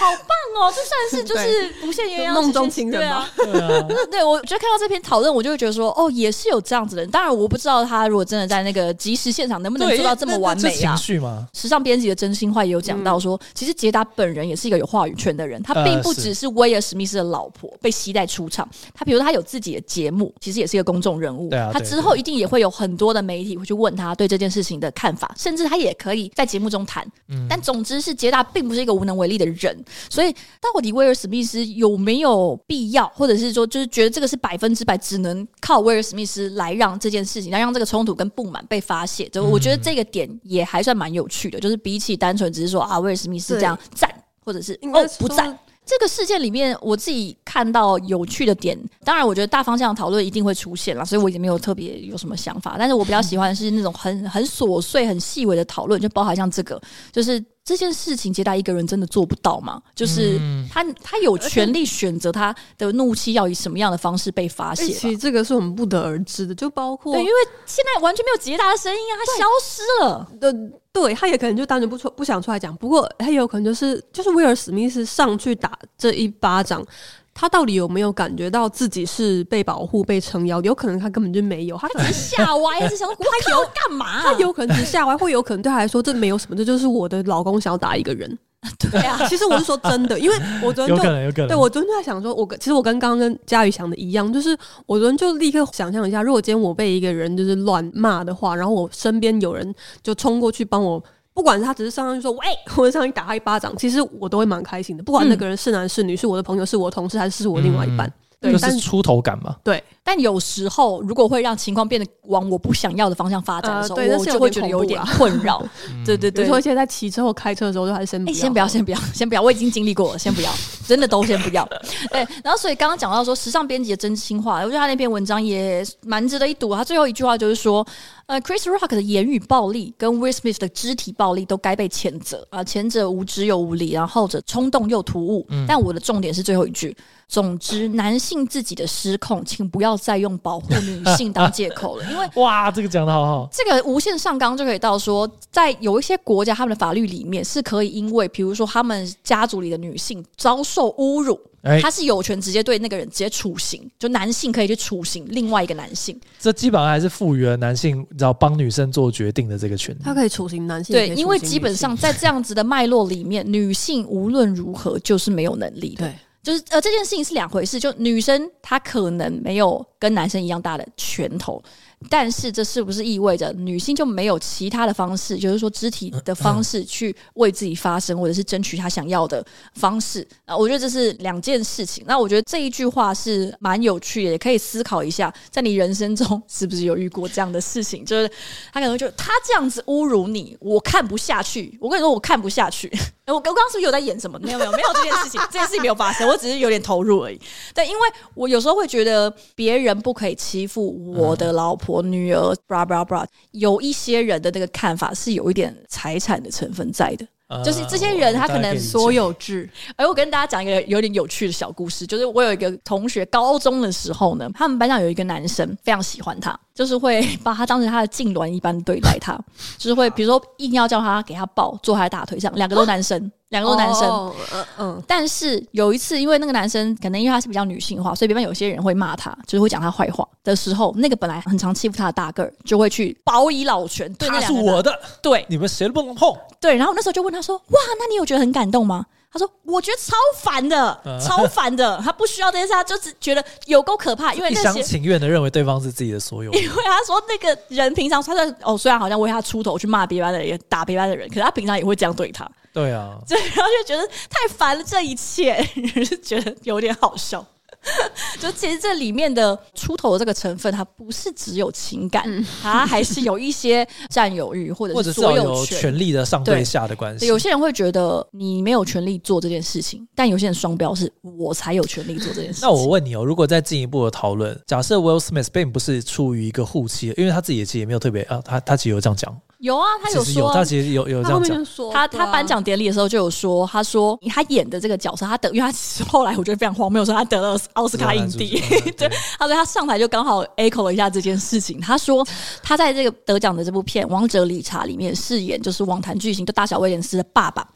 [0.00, 0.72] 好棒哦！
[0.74, 3.28] 这算是就是无限鸳鸯梦中情人吗？
[3.36, 7.10] 对啊，对，我觉得看到这篇讨论，我就会觉得说，哦，也是有这样子的人。
[7.10, 10.96] 当然，我不知道他如果真的在那个即时现场，能不能做到这么完美啊？
[10.96, 11.46] 情绪吗？
[11.52, 21.50] 时尚编辑的真心话也有讲到说，嗯、其实杰达本人也是一个有话语权的人，他并不只是威尔史密斯的老婆被期待出场，他比如他有自己的节目，其实也是一个公众人物。
[21.72, 27.06] 他之后一定也会有很多的媒体会去问他对这件事情的看法，甚至他也可以在节目中谈。
[27.28, 39.28] 嗯、但总之是杰达并不是一个无能为力的人，所以到底威尔史密斯有没有必要，或者是说就是觉得这个是百分之百只能靠威尔史密斯来让这件事情，来让这个冲突跟不满被发泄？
[39.28, 44.10] 就我觉得这个点也还算蛮有趣的，就是比起单纯只是说啊威尔史密斯这样赞，
[44.42, 45.58] 或者是哦不赞。
[45.90, 52.76] 这个事件里面，我自己看到有趣的点，当然我觉得大方向的讨论一定会出现了，所以我已经没有特别有什么想法。
[52.78, 57.44] 但是我比较喜欢的是那种很很琐碎、很细微的讨论，就包含像这个，就是。
[57.62, 59.80] 这件事情，接待一个人真的做不到吗？
[59.94, 60.40] 就是
[60.72, 64.86] 他，他有权利选择他的怒气要以什么样的方式被发泄。
[64.86, 67.32] 其实这个是我们不得而知的，就包括对，因为
[67.66, 70.28] 现在完全没有捷达的声音啊，他消失了。
[70.40, 70.50] 对，
[70.92, 72.74] 对，他也可能就单纯不出不想出来讲。
[72.76, 76.84] 不过他也有可能就是就是威尔史密斯上去打这一巴掌。
[77.32, 80.60] 他到底有没有感觉到自己是被保护、被撑腰？
[80.62, 84.22] 有可能他根本就没有，他只是吓歪， 只想说他要干嘛、啊？
[84.26, 88.36] 他有可能只是吓歪，会有可能对他来说这没有什么，这就是我的老公想要打一个人。
[88.90, 101.02] 对啊， 其实我是说真的，因为我昨天就对我昨天就在想说，我其实我跟刚刚跟佳宇想的一样，就是我昨天就立刻想象一下，如果今天我被一个人就是乱骂的话，然后我身边有人就冲过去帮我。
[101.32, 102.40] 不管是他只是上去说喂，
[102.74, 105.02] 或者上去打他一巴掌，其实我都会蛮开心的。
[105.02, 108.06] 不管那个人是男是女，是我的朋友，是我的同事，还是是我另外一半。
[108.06, 109.54] 嗯对，就是出头感嘛。
[109.62, 115.62] 对，但有时候如果会让情况变得往我不想要的方向发展的时候，呃、我就会觉得有点困扰。
[116.04, 119.42] 对 对对，而且在骑车或开车的时候，都还是先不要、欸、先不要，先不要，先不要。
[119.44, 120.50] 我已经经历过了，先不要，
[120.86, 121.68] 真的都先不要。
[122.10, 126.74] 对，然后所以刚刚讲到说时尚编辑的真心话，我觉得他那篇文章也蛮值得一读。
[126.74, 127.86] 他最后一句话就是说，
[128.26, 135.46] 呃，Chris Rock 的言语暴力跟 Will Smith 的肢体暴力都该被谴责啊，前者无知又无理，然后后者冲动又突兀。
[135.50, 136.96] 嗯、但我的重点是最后一句。
[137.28, 142.04] 总之，男性自己的失控，请不要再用保护女性当借口了。
[142.10, 156.18] 因为哇，这个讲的好好，这个无限上纲就可以到说，在有一些国家，他们的法律里面是可以，因为比如说他们家族里的女性遭受侮辱，欸、他是有权直接对那个人直接处刑，就男性可以去处刑另外一个男性。
[156.38, 159.98] 这基本上还是赋予了男性，你知道帮女生做决定的这个权利。
[160.02, 166.06] 他可以处刑男性，对，因为基本上在这样子的脉络里面，女性无论如何就是没有能力的。
[166.06, 166.14] 对。
[166.42, 167.78] 就是呃，这件事情是两回事。
[167.78, 171.62] 就女生她可能没有跟男生一样大的拳头。
[172.08, 180.56] 但是这是不是意味着女性就没有其他的方式，就是说肢体的方式去为自己发声，或者是争取她想要的方式啊？
[180.56, 182.02] 我觉得这是两件事情。
[182.06, 188.02] 那我觉得这一句话是蛮有趣的，也可以思考一下，在你人生中 是不是有遇过这样的事情？
[188.02, 188.26] 就是
[188.72, 191.76] 他可能就他这样子侮辱你，我看不下去。
[191.78, 192.90] 我跟你说，我看不下去。
[193.26, 194.38] 我我刚刚是不是有在演什么？
[194.40, 197.40] 没有没有没有这件事情，这件事情没有发生，我只是有点投入而已。
[197.74, 201.96] 对，因为我有时候会觉得别人不可以欺负我的老婆。
[201.96, 207.26] 我女儿，bra bra bra，有一些人的那个看法是有一点财产的成分在的。
[207.64, 209.68] 就是这些人，他可能所有制。
[209.96, 219.38] 哎我跟大家讲一个有点有趣的小故事，就是我有一个同学，高中的时候呢，他们班上有一个男生非常喜欢他，就是会 把他当成他的痉挛一般对待他，
[219.76, 225.02] 就是会比如说硬要叫他给他抱，坐他的大腿上，两个都男生，两个都男生，嗯嗯。
[225.06, 236.34] 但是有一次，因为那个男生可能因为他是比较女性化，所以别班有些人会骂他，就是会讲他坏话的时候，那个本来很常欺负他的大个儿就会去保以老拳，对，他是我的，对，你们谁都不能碰。
[236.58, 237.40] 对，然后那时候就问他。
[237.40, 241.98] 他说：“哇，那你有觉得很感动吗？”他说：“我觉得超烦的，超烦的。
[242.04, 246.52] 他不需要这些事，他就是觉得有够可怕，因为那些一厢情愿的认为对方是自己的所有。
[246.52, 252.48] 因为他说那个人平常他在哦，虽然好像为他出头去骂别班的人，打别班的人，可是他平常也会这样对他。
[252.72, 255.64] 对啊，对，然后就觉得太烦了，这一切，
[256.04, 257.46] 就觉得有点好笑。”
[258.38, 267.26] 就其实这里面的出头的这个成分，它不是只有情感，嗯、它还是有一些占有欲或者是所有权，权力的上对下的关系。
[267.26, 272.68] 有些人会觉得你没有权利做这件事情，但有些人双标是我才有权利做这件事情。
[272.68, 279.34] 那我问你哦，如果再进一步的讨论，假设 Will Smith 并不是出于一个护妻，因为他自己也其实也没有特别啊，他他其实有这样讲。
[279.60, 281.64] 有啊，他有说，他其实有有这样讲。
[281.92, 288.58] 他他颁奖典礼的时候就有说，他说他演的这个角色，他得， 因为他后来我觉得非常荒谬，说他得了奥斯卡影帝。
[288.96, 289.06] 对，
[289.38, 291.78] 他说他上台就刚好 echo 了一下这件事情。
[291.78, 292.26] 他说
[292.62, 297.66] 他在这个得奖的这部片《王者理查》里面饰演就是网坛巨星，就大小威廉斯的爸爸，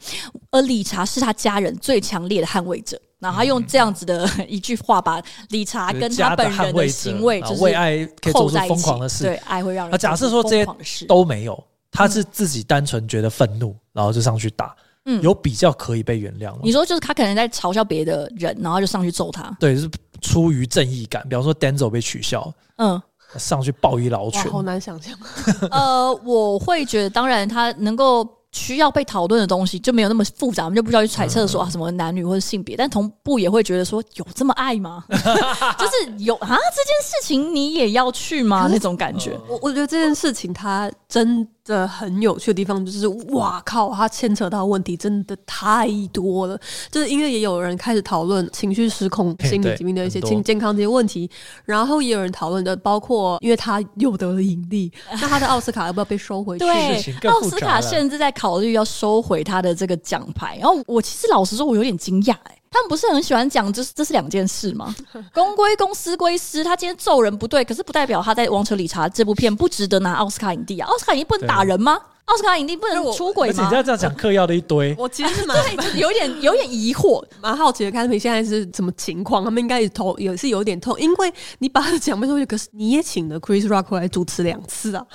[0.49, 2.99] 而理查是他家人最强烈的捍卫者。
[3.19, 9.23] 然后他用这样子的一句话，把理查跟他本人的行为，就是为爱可以做出疯狂的事。
[9.23, 11.63] 对，爱会让人假设说这些都没有。
[11.95, 16.59] 他是自己单纯觉得愤怒，嗯、然后就上去打，嗯，有比较可以被原谅吗？
[16.63, 19.89] 你说就是他可能在嘲笑别的人，然后就上去揍他，对，是
[20.21, 21.27] 出于正义感。
[21.27, 23.01] 比方说 Denzel 被取笑，嗯，
[23.37, 25.17] 上去暴一老拳，好难想象。
[25.71, 28.27] 呃，我会觉得，当然他能够。
[28.55, 35.03] 需要被讨论的东西就没有那么复杂，我们就不需要去揣测说啊什么男女或者性别，但同步也会觉得说有这么爱吗？
[35.11, 38.69] 就是有啊，这件事情你也要去吗？
[38.71, 46.57] 那种感觉，我我觉得这件事情他真的很有趣的地方就是，哇靠，它牵扯到问题真的太多了。
[46.89, 51.29] 就是因为也有人开始讨论情绪失控、心理疾病的一些健健康这些问题，
[51.65, 56.65] 然后也有人讨论的包括，因为他又得了影帝， 那他的奥斯卡要不要被收回去？
[56.65, 58.45] 对，奥斯卡甚至在考。
[58.45, 64.93] 考虑要收回他的这个奖牌，然后我其实老实说，我有点惊讶哎，他们不是很喜欢讲，这这是两件事吗？
[65.33, 66.61] 公归公，私归私。
[66.61, 70.87] 他今天揍人不对，可是不代表他在《王者理查》这部片不值得拿奥斯卡影帝啊！
[70.89, 71.97] 奥斯卡影帝不能打人吗？
[72.25, 73.53] 奥斯卡影帝不能出轨吗？
[73.53, 77.91] 而且你这样讲嗑药的一堆，我其实是蛮 对，有点有点疑惑，蛮好奇的。
[77.91, 79.43] 看他们现在是什么情况？
[79.45, 85.05] 他们应该也头也是有点痛，因为你把他的奖杯收去，可是你也请了 Chris Rock 来主持两次啊！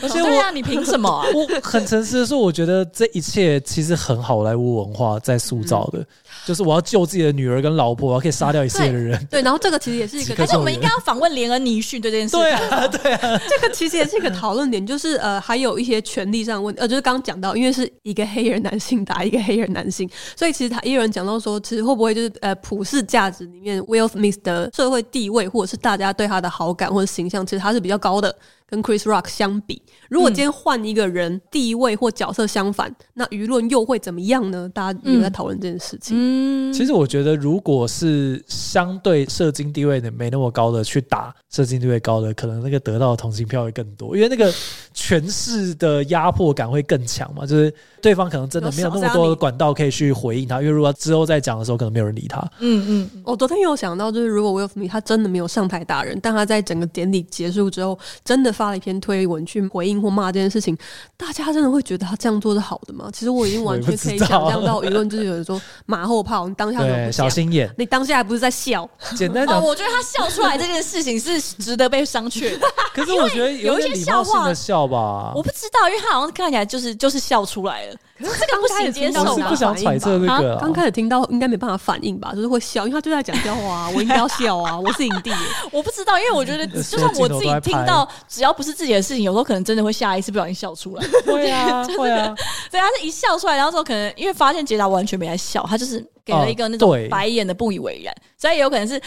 [0.00, 1.26] 而 且对啊，你凭什么啊？
[1.34, 5.98] 我很诚实的说，我觉得这一切其实很好莱坞文化在塑造的。
[5.98, 6.06] 嗯
[6.44, 9.24] 就是我要救自己的女儿跟老婆，我可以杀掉一切的人。
[9.30, 12.36] 对，然后这个其实也是一个，但是我们应该要访问连恩尼逊对这件事。
[12.36, 28.34] 对啊，对啊，这个其实也是一个讨论点，就是呃，还有一些权利上的问题，呃，就是刚刚讲到，因为是一个黑人男性打一个黑人男性，所以其实他也有人讲到说，其实会不会就是呃，普世价值里面，Will Smith 的社会地位，或者是大家对他的好感或者形象，其实他是比较高的。
[28.68, 34.68] 跟 Chris Rock 相比，如果今天换一个人，地位或角色相反，嗯、那舆论又会怎么样呢？
[34.68, 36.16] 大家有在讨论这件事情。
[36.18, 44.52] 嗯，其实我觉得，如果是相对社经地位的没那么高的去打社经地位高的，可能那个得到的同情票会更多，因为那个
[44.92, 47.46] 权势的压迫感会更强嘛。
[47.46, 52.40] 就是对方可能真的没有那么多的管道可以去回应他，因为如果之后再讲的时候，可能没有人理他。
[52.58, 58.56] 嗯嗯，我昨天有想到，就是如果 Will Smith 他真的没有上台打人，但他在整个典礼结束之后，真的。
[58.56, 60.74] 发了一篇推文去回应或骂这件事情，
[61.14, 63.10] 大家真的会觉得他这样做是好的吗？
[63.12, 68.88] 其实我已经完全可以想象到舆论，就是有人说马后炮，你当下对小心眼，你当下还不是在笑？
[69.14, 72.66] 简单讲，我觉得他笑出来这件事情是值得被商榷的。
[72.94, 77.96] 可是我觉得有一些笑话的笑吧，我不知道，因为他好像看起来就是就是笑出来了。
[78.18, 80.56] 可是这个不行接受，我是不想揣测这个。
[80.58, 85.30] 刚开始听到应该没办法反应吧，就是会笑，因为他就在讲笑话啊， 我应该要笑啊，我是影帝。
[85.70, 91.06] 我不知道，因为我觉得就算我自己听到，只要不是自己的事情，有时候可能真的会下意识不小心笑出来。
[91.26, 92.34] 对啊， 会啊。
[92.70, 98.98] 对，他是一笑出来，然后之后可能因为发现杰达完全没在笑，他就是给了一个那种白眼的不以为然，所以有可能是。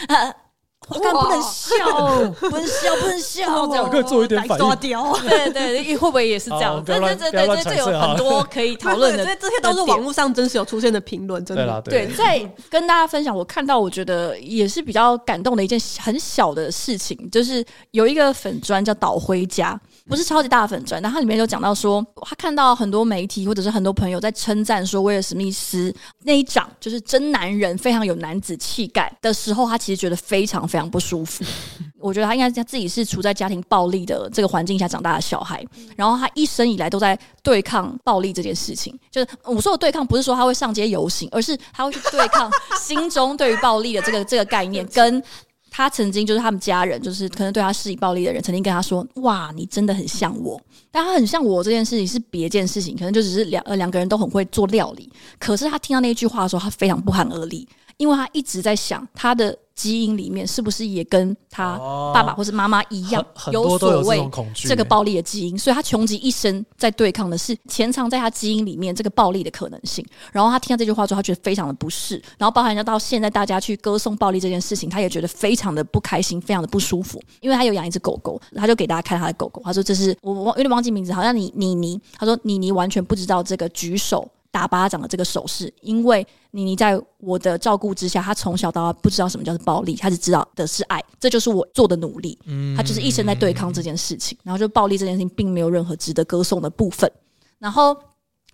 [0.90, 4.76] 我看 不能笑，不能笑，不能笑，这样可以做一点反应。
[4.76, 6.82] 对对，会不会也是这样？
[6.84, 9.24] 对对对对，这有很多可以讨论的。
[9.36, 11.80] 这些都是网络上真实有出现的评论，真的。
[11.82, 30.66] 对，在跟大家分享，我看到我觉得也是比较感动的一件很小的事情，就是有一个粉砖叫岛灰家，不是超级大的粉专，但它里面就讲到说，他看到很多媒体或者是很多朋友在称赞说威尔史密斯那一掌就是真男人，非常有男子气概的时候，他其实觉得非常。
[30.70, 31.44] 非常不舒服，
[31.98, 35.64] 我觉得他应该他自己是处在家庭暴力的这个环境下长大的小孩，
[35.96, 38.98] 然后他一生以来都在对抗暴力这件事情。
[39.10, 44.86] 就是我说的对抗，不是说他会上街游行，而是他会去对抗 心中对于暴力的这个这个概念。
[44.86, 45.22] 跟
[45.70, 55.10] 他曾经就是他们家人，就是可能对他施以暴力的人，曾经跟他说：“哇，你真的很像我。”但他很像我这件事情是别件事情，可能就只是两呃两个人都很会做料理。
[55.38, 59.56] 可是他听到那句话的时候，他非常不寒而栗，因为他一直在想他的。
[59.80, 61.78] 基因里面是不是也跟他
[62.12, 65.58] 爸爸或是妈妈一样，有所谓这个暴力的基因？
[65.58, 70.04] 所以他穷极一生在对抗的是潜藏在他基因里面这个暴力的可能性。
[70.32, 72.22] 然后他听到这句话之后，他觉得非常的不适。
[72.36, 77.18] 然后包含到现在大家去歌颂暴力这件事情，他也觉得非常的不开心，非常的不舒服。
[77.40, 81.98] 因为他有养一只狗狗，他就给大家看他的狗狗，他说这是我我有点忘记名字，好像你妮妮。
[82.18, 84.30] 他说妮妮完全不知道这个举手。
[84.50, 92.38] 打巴掌的这个手势，因为妮妮在我的照顾之下，她从小到大不知道什么叫做暴力，她只知道的是爱，这就是我做的努力。
[92.46, 97.10] 嗯，她就是一生在对抗这件事情，然后就暴力这件事情并没有任何值得歌颂的部分。
[97.58, 97.96] 然后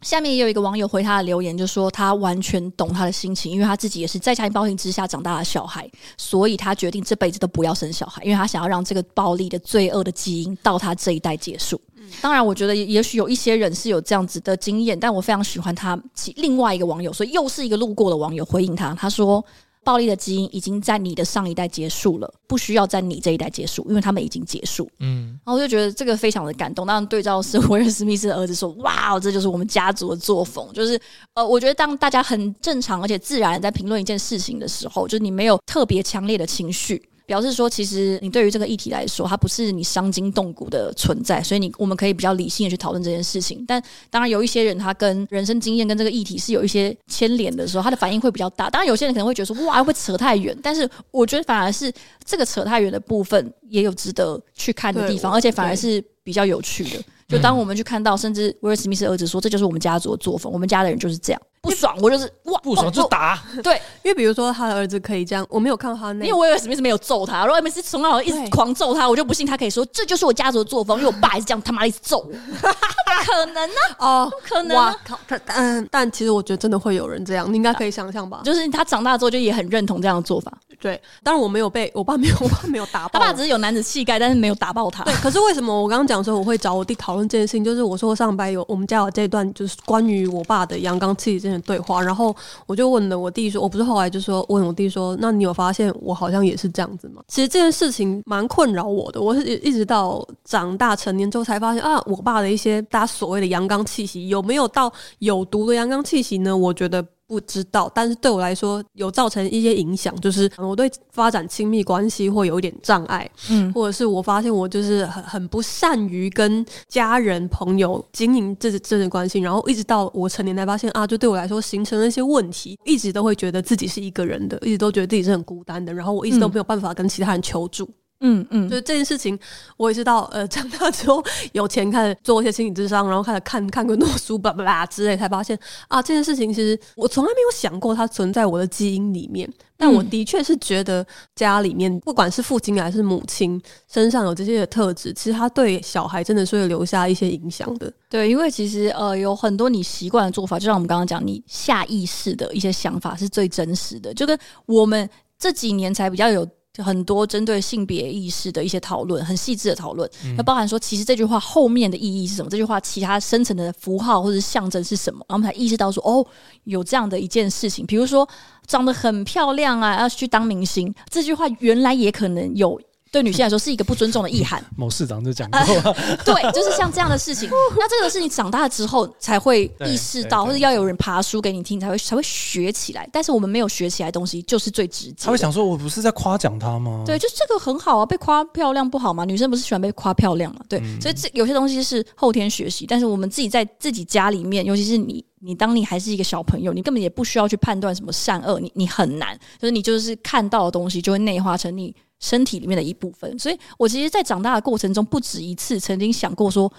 [0.02, 11.80] 下面也有一个网友回他的留言，就说他完全懂他的心情，因为他自己也是在家庭暴力之下长大的小孩，所以他决定这辈子都不要生小孩，因为他想要让这个暴力的罪恶的基因到他这一代结束。
[12.20, 19.44] 当然，我觉得也许有一些人是有这样子的经验，但我非常喜欢他其另外一个网友，所以又是一个路过的网友回应他，他说
[19.84, 26.86] ：“暴力的基因已经在你的上一代结束了，不需要在你这一代结束，因为他们已经结束。”嗯，然后我就觉得这个非常的感动。
[26.86, 30.98] 当然，对照是 威尔史密斯的儿子说：“哇，这就是我们家族的作风。”就是
[31.34, 37.08] 呃，我觉得当大家很正常而且自然在评论一件事情的时候，就是你没有特别强烈的情绪。
[37.26, 43.64] 表示说，其实你对于这个议题来说，它不是你伤筋动骨的存在，所以你我们可以比较理性的去讨论这件事情。
[43.66, 48.70] 但当然，有一些人他跟人生经验跟这个议题是有一些牵连的时候，他的反应会比较大。
[48.70, 50.56] 当然，有些人可能会觉得说，哇，会扯太远。
[50.62, 51.92] 但是我觉得反而是
[52.24, 57.02] 这个扯太远的部分也有值得去看的地方，而且反而是比较有趣的。
[57.26, 61.42] 就当我们去看到，甚至威尔史密斯儿子说，这就是我们家族的作风，我们家的人就是这样。
[61.66, 62.58] 不爽，我就是哇！
[62.62, 63.42] 不爽就打。
[63.62, 73.74] 对，因为比如说他的儿子可以这样，我没有看到他那，因为我以为史密斯没有揍他，如果威尔史密斯从小一直狂揍他，我就不信他可以说这就是我家族的作风，因为我爸也是这样他妈的一直揍我， 不可能呢？
[73.98, 74.76] 哦，不可能。
[74.76, 75.18] 哇靠！
[75.48, 78.40] 嗯，但其实我觉得真的会有人这样，你应该可以想象吧？
[78.44, 80.52] 就是他长大之后就也很认同这样的做法。
[80.78, 85.02] 对，当然我没有被我爸没有， 我爸没有打爆，他爸只是有男子气概，但是没有打爆他。
[85.04, 87.64] 对，可是为什么我刚刚讲说我会找我弟讨论这件事情？
[87.64, 92.34] 就是我说上班有我们家有这一段，就是关于我爸的阳刚气息这件对话，然后。
[92.66, 97.22] 我就问了我弟说，我不是后来就说问我弟说，那你有发现我好像也是这样子吗？
[97.28, 106.56] 其实这件事情蛮困扰我的，我是一直到长大成年之后才发现啊，我爸的一些大家所谓的阳刚气息有没有到有毒的阳刚气息呢？
[106.56, 107.04] 我觉得。
[107.26, 127.84] 不知道，但是对我来说有造成一些影响，就是我对发展亲密关系会有一点障碍，嗯，或者是我发现我就是很很不善于跟家人朋友经营这这段关系，然后一直到我成年才发现啊，就对我来说形成了一些问题，一直都会觉得自己是一个人的，一直都觉得自己是很孤单的，然后我一直都没有办法跟其他人求助。
[127.84, 129.38] 嗯嗯嗯，所以这件事情，
[129.76, 135.58] 我也是到呃 长大之后有钱开始做一些心理智商，然后开始看看更多书吧吧之类，才发现
[135.88, 139.50] 啊，这件事情其实我从来没有想过它存在我的基因里面。
[139.78, 143.60] 但我的确是觉得家里面不管是父亲还是母亲
[143.92, 147.92] 身上有这些的特质，其实他对小孩真的是会留下一些影响的。
[148.08, 155.06] 对，因为其实呃有很多你习惯的做法，就像我们刚刚讲，你下意识的一些想法是最真实的，就跟我们
[155.38, 156.48] 这几年才比较有。
[156.82, 162.50] 很多针对性别意识的一些讨论，很细致的讨论，那、嗯、包含说，其实这句话后面的意义是什么？
[162.50, 165.24] 这句话其他深层的符号或者象征是什么？
[165.28, 166.26] 然后我们才意识到说，哦，
[166.64, 168.28] 有这样的一件事情，比如说
[168.66, 172.80] 长得很漂亮啊，要去当明星，这句话原来也可能有。
[173.10, 174.62] 对女性来说是一个不尊重的意涵。
[174.76, 175.94] 某市长就讲过、呃，
[176.24, 177.48] 对，就是像这样的事情。
[177.76, 183.08] 那这个是你长大了之后才会意识到，或者要有人爬书给你听，才会才会学起来。
[183.12, 185.24] 但是我们没有学起来的东西，就是最直接。
[185.24, 189.24] 他会想说：“我不是在夸奖他吗？”对，就这个很好啊，被夸漂亮不好吗？
[189.24, 190.60] 女生不是喜欢被夸漂亮吗？
[190.68, 201.94] 对，嗯、所以这有些东西是后天学习，但是我们自己在自己家里面，尤其是你，你当你还是一个小朋友，你根本也不需要去判断什么善恶，你你很难，就是你就是看到的东西就会内化成你。
[202.18, 206.72] 身体里面的一部分，所以我其实，在长大的过程中，不止一次曾经想过说，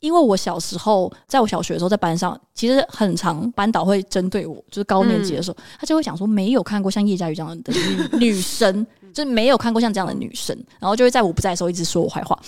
[0.00, 12.38] 因为我小时候，在我小学的时候，在班上，其实很长班导会针对我，就是高年级的时候，他就会想说，没有看过像叶佳瑜这样的女女生， 就是没有看过像这样的女生，然后就会在我不在的时候一直说我坏话。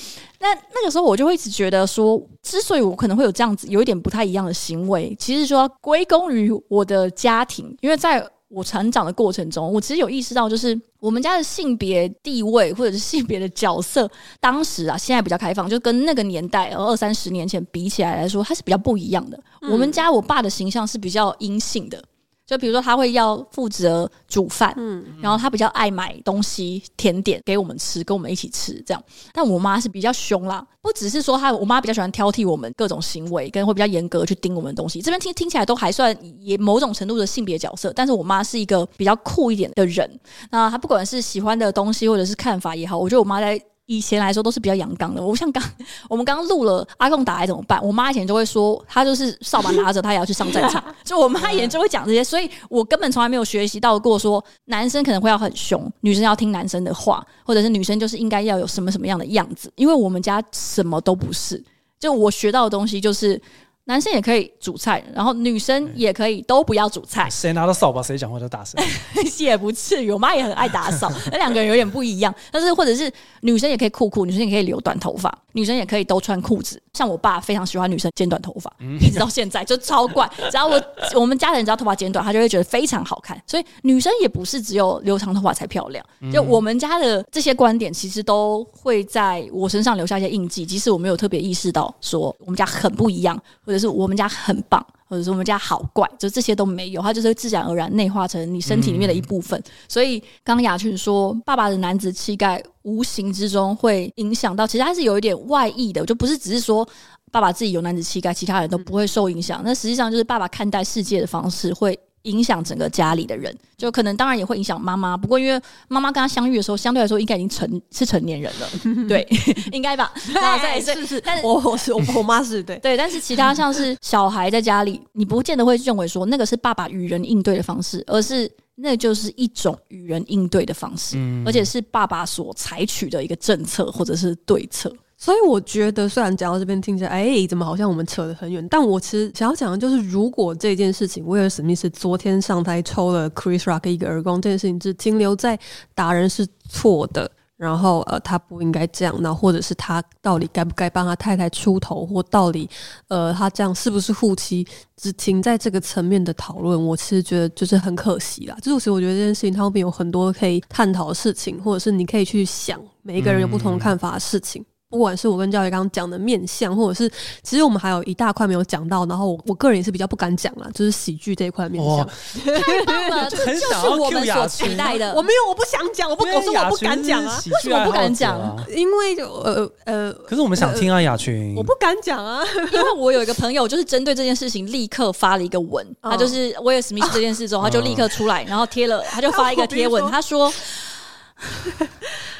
[0.40, 8.28] 那那个时候，我就会一直觉得说，之所以我可能会有这样子有一点不太一样的行为，其实说要归功于我的家庭，因为在。
[8.49, 14.09] 我成长的过程中，我其实有意识到，就是我们家的性别地位或者是性别的角色，
[14.40, 19.40] 当时啊，现在比较开放，就跟那个年代二三十年前比起来来说，它是比较不一样的。
[19.62, 22.03] 嗯、我们家我爸的形象是比较阴性的，
[22.47, 29.03] 就比如说，他会要负责煮饭，嗯，然后他比较爱买东西、甜点给我们吃，跟我们一起吃这样。
[29.32, 35.01] 但我妈是比较凶啦，不只是说她，我妈比较喜欢挑剔我们各种行为，跟会比较严格去盯我们的东西。
[35.01, 40.09] 这边听听起来都还算也某种程度的性别角色，但是我妈是一个比较酷一点的人。
[40.51, 43.61] 那她不管是喜欢的东西或者是看法也好，我觉得我妈在。
[43.87, 45.62] 以前来说都是比较阳刚的，我像刚
[46.09, 47.78] 我们刚刚录了阿贡打来怎么办？
[47.85, 50.82] 我妈以前就会说，她就是扫把拿着，她也要去上战场。
[51.05, 59.70] 就我妈以前就会讲这些，所以我根本从来没有学习到过说男生可能会要很凶，女生要听男生的话，或者是女生就是应该要有什么什么样的样子。
[59.76, 61.62] 因为我们家什么都不是，
[61.99, 63.41] 就我学到的东西就是。
[63.87, 67.28] 男生也可以煮菜，然后女生也可以都不要煮菜。
[67.30, 68.82] 谁拿到扫把，谁讲话就大声。
[69.39, 72.35] 也不至于，我妈也很爱打扫， 那两个人有点不一样。
[72.51, 73.12] 但是，或者是
[73.43, 76.80] 女生也可以酷酷，女生也可以留短头发，女生也可以都穿裤子。
[76.95, 80.30] 像我爸非常喜欢女生剪短头发，嗯、一直到现在就超怪。
[80.51, 80.82] 只要我
[81.14, 83.39] 我们家人只要头发剪短，他就会觉得非常好看。
[83.47, 86.03] 所以女生也不是只有留长头发才漂亮。
[86.32, 93.39] 就我们家的这些观点，其实都会在我身上留下一些印记，即使我没有特别意识到说我们家很不一样。
[93.75, 99.59] 就是我们家很棒，或者是我们家好怪，就这些都没有，它就是自然而然内化成你身体里面的一部分。
[99.61, 106.89] 嗯、所以刚刚雅群说，爸爸的男子气概无形之中会影响到，其实他是有一点外溢的，就不是只是说
[107.31, 109.61] 爸爸自己有男子气概，其他人都不会受影响。
[109.64, 111.99] 那实际上就是爸爸看待世界的方式会。
[112.25, 115.16] 影响整个家里的人，就可能当然也会影响妈妈。
[115.16, 118.68] 不过因为妈妈跟他相遇的时候，相对来说应该已经成是成年人了，
[119.09, 119.27] 对，
[119.72, 120.12] 应该吧？
[120.14, 121.20] 对，是是。
[121.20, 131.16] 但是我我是我我妈是对对，但是其他像是小孩在家里，你不见得会认为说那个是爸爸与人应对的方式，而是那就是一种与人应对的方式，
[131.47, 134.93] 而且是爸爸所采取的一个政策或者是对策。
[135.25, 138.68] 所以我觉得，虽然讲到这边听起来，哎、怎么好像我们扯得很远？
[138.68, 145.59] 但我其实想要讲的就是，如果这件事情，威尔史密斯昨天上台抽了 Chris Rock 一个耳光，这件事情只停留在
[145.95, 152.68] 打人是错的，然后呃，他不应该这样，那或者是他到底该不该帮他太太出头，或到底
[153.09, 158.55] 呃，他这样是不是护妻，只停在这个层面的讨论，我其实觉得就是很可惜啦。
[158.61, 164.62] 就是我觉得这件事情它后面有很多可以探讨的事情，或者是你可以去想，每一个人有不同的看法的事情。
[164.95, 167.11] 不管是我跟教育刚刚讲的面相，或者是
[167.42, 172.09] 其实我们还有一大块没有讲到，然后我我个人也是比较不敢讲啦，就是喜剧这一块面相。
[172.45, 175.12] 太棒了，这就是我们所期待的。
[175.12, 177.42] 我没有，我不想讲，我不，我说我不敢讲啊。
[177.45, 178.57] 为什么不敢讲？
[178.68, 190.53] 因为呃呃，可是我们想听啊，雅群，我不敢讲啊，因为我有一个朋友，就是针对这件事情立刻发了一个文，他就是威尔史密斯这件事之后，他就立刻出来，然后贴了，他就发一个 贴文，他说。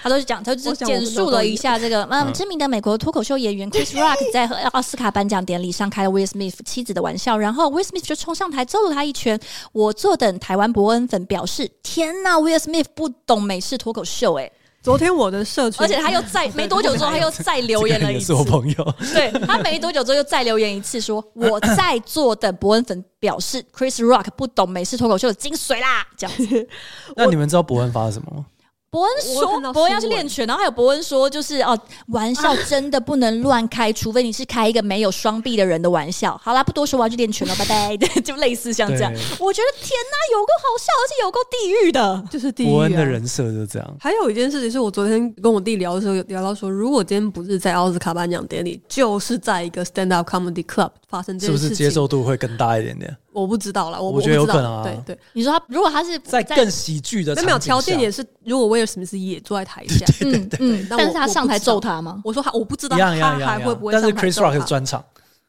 [0.05, 9.41] 他都是讲，他就是简述了一下这个， 嗯，知名的美国脱口秀演员 Chris Rock 在和奥斯卡颁奖典礼上开了 Will Smith 妻子的玩笑，然后 Will Smith 就冲上台揍了他一拳。
[9.73, 14.53] 我坐等台湾伯恩粉表示：天呐，Will Smith 不懂美式脱口秀，哎，
[14.83, 18.27] 昨天我的社群，而且他又再没多久之后，他又再留言了 一次。
[18.27, 26.69] 是我朋友，对他没多久之后又再留言一次，说我在坐等伯恩粉表示 Chris Rock 不懂美式脱口秀的精髓啦，这样子。
[27.17, 28.45] 那你们知道伯恩发了什么吗？
[28.95, 31.77] 伯恩说：“伯恩要去练拳，然后还有伯恩说，就是哦，
[32.07, 36.41] 玩笑真的不能乱开，除非你是开一个没有双臂的人的玩笑。
[36.41, 37.97] 好啦，不多说，我要去练拳了，拜拜。
[37.97, 39.13] 对， 就类似像这样。
[39.41, 42.67] 我觉得天哪，有够好笑，而且有够地狱的，就是地狱。
[42.71, 43.97] 伯恩的人设就这样。
[43.99, 54.83] 还有一件事情是我昨天跟我弟聊的时候，有聊到说，如果今天不是在奥斯卡颁奖典礼，就是在一个 stand up comedy club 发生这件事情，是不是接受度会更大一点点？”我不知道啦，我我觉得有可能啊。
[54.83, 58.25] 对对，你说他如果他是在更喜剧的，没有条件也是。
[58.45, 62.23] 如果威尔史密斯也坐在台下，嗯嗯，但是他上台揍他吗？
[62.25, 64.21] 我说他我不知道他还会不会上台揍他。
[64.23, 65.05] 但是 Chris Rock 是专场。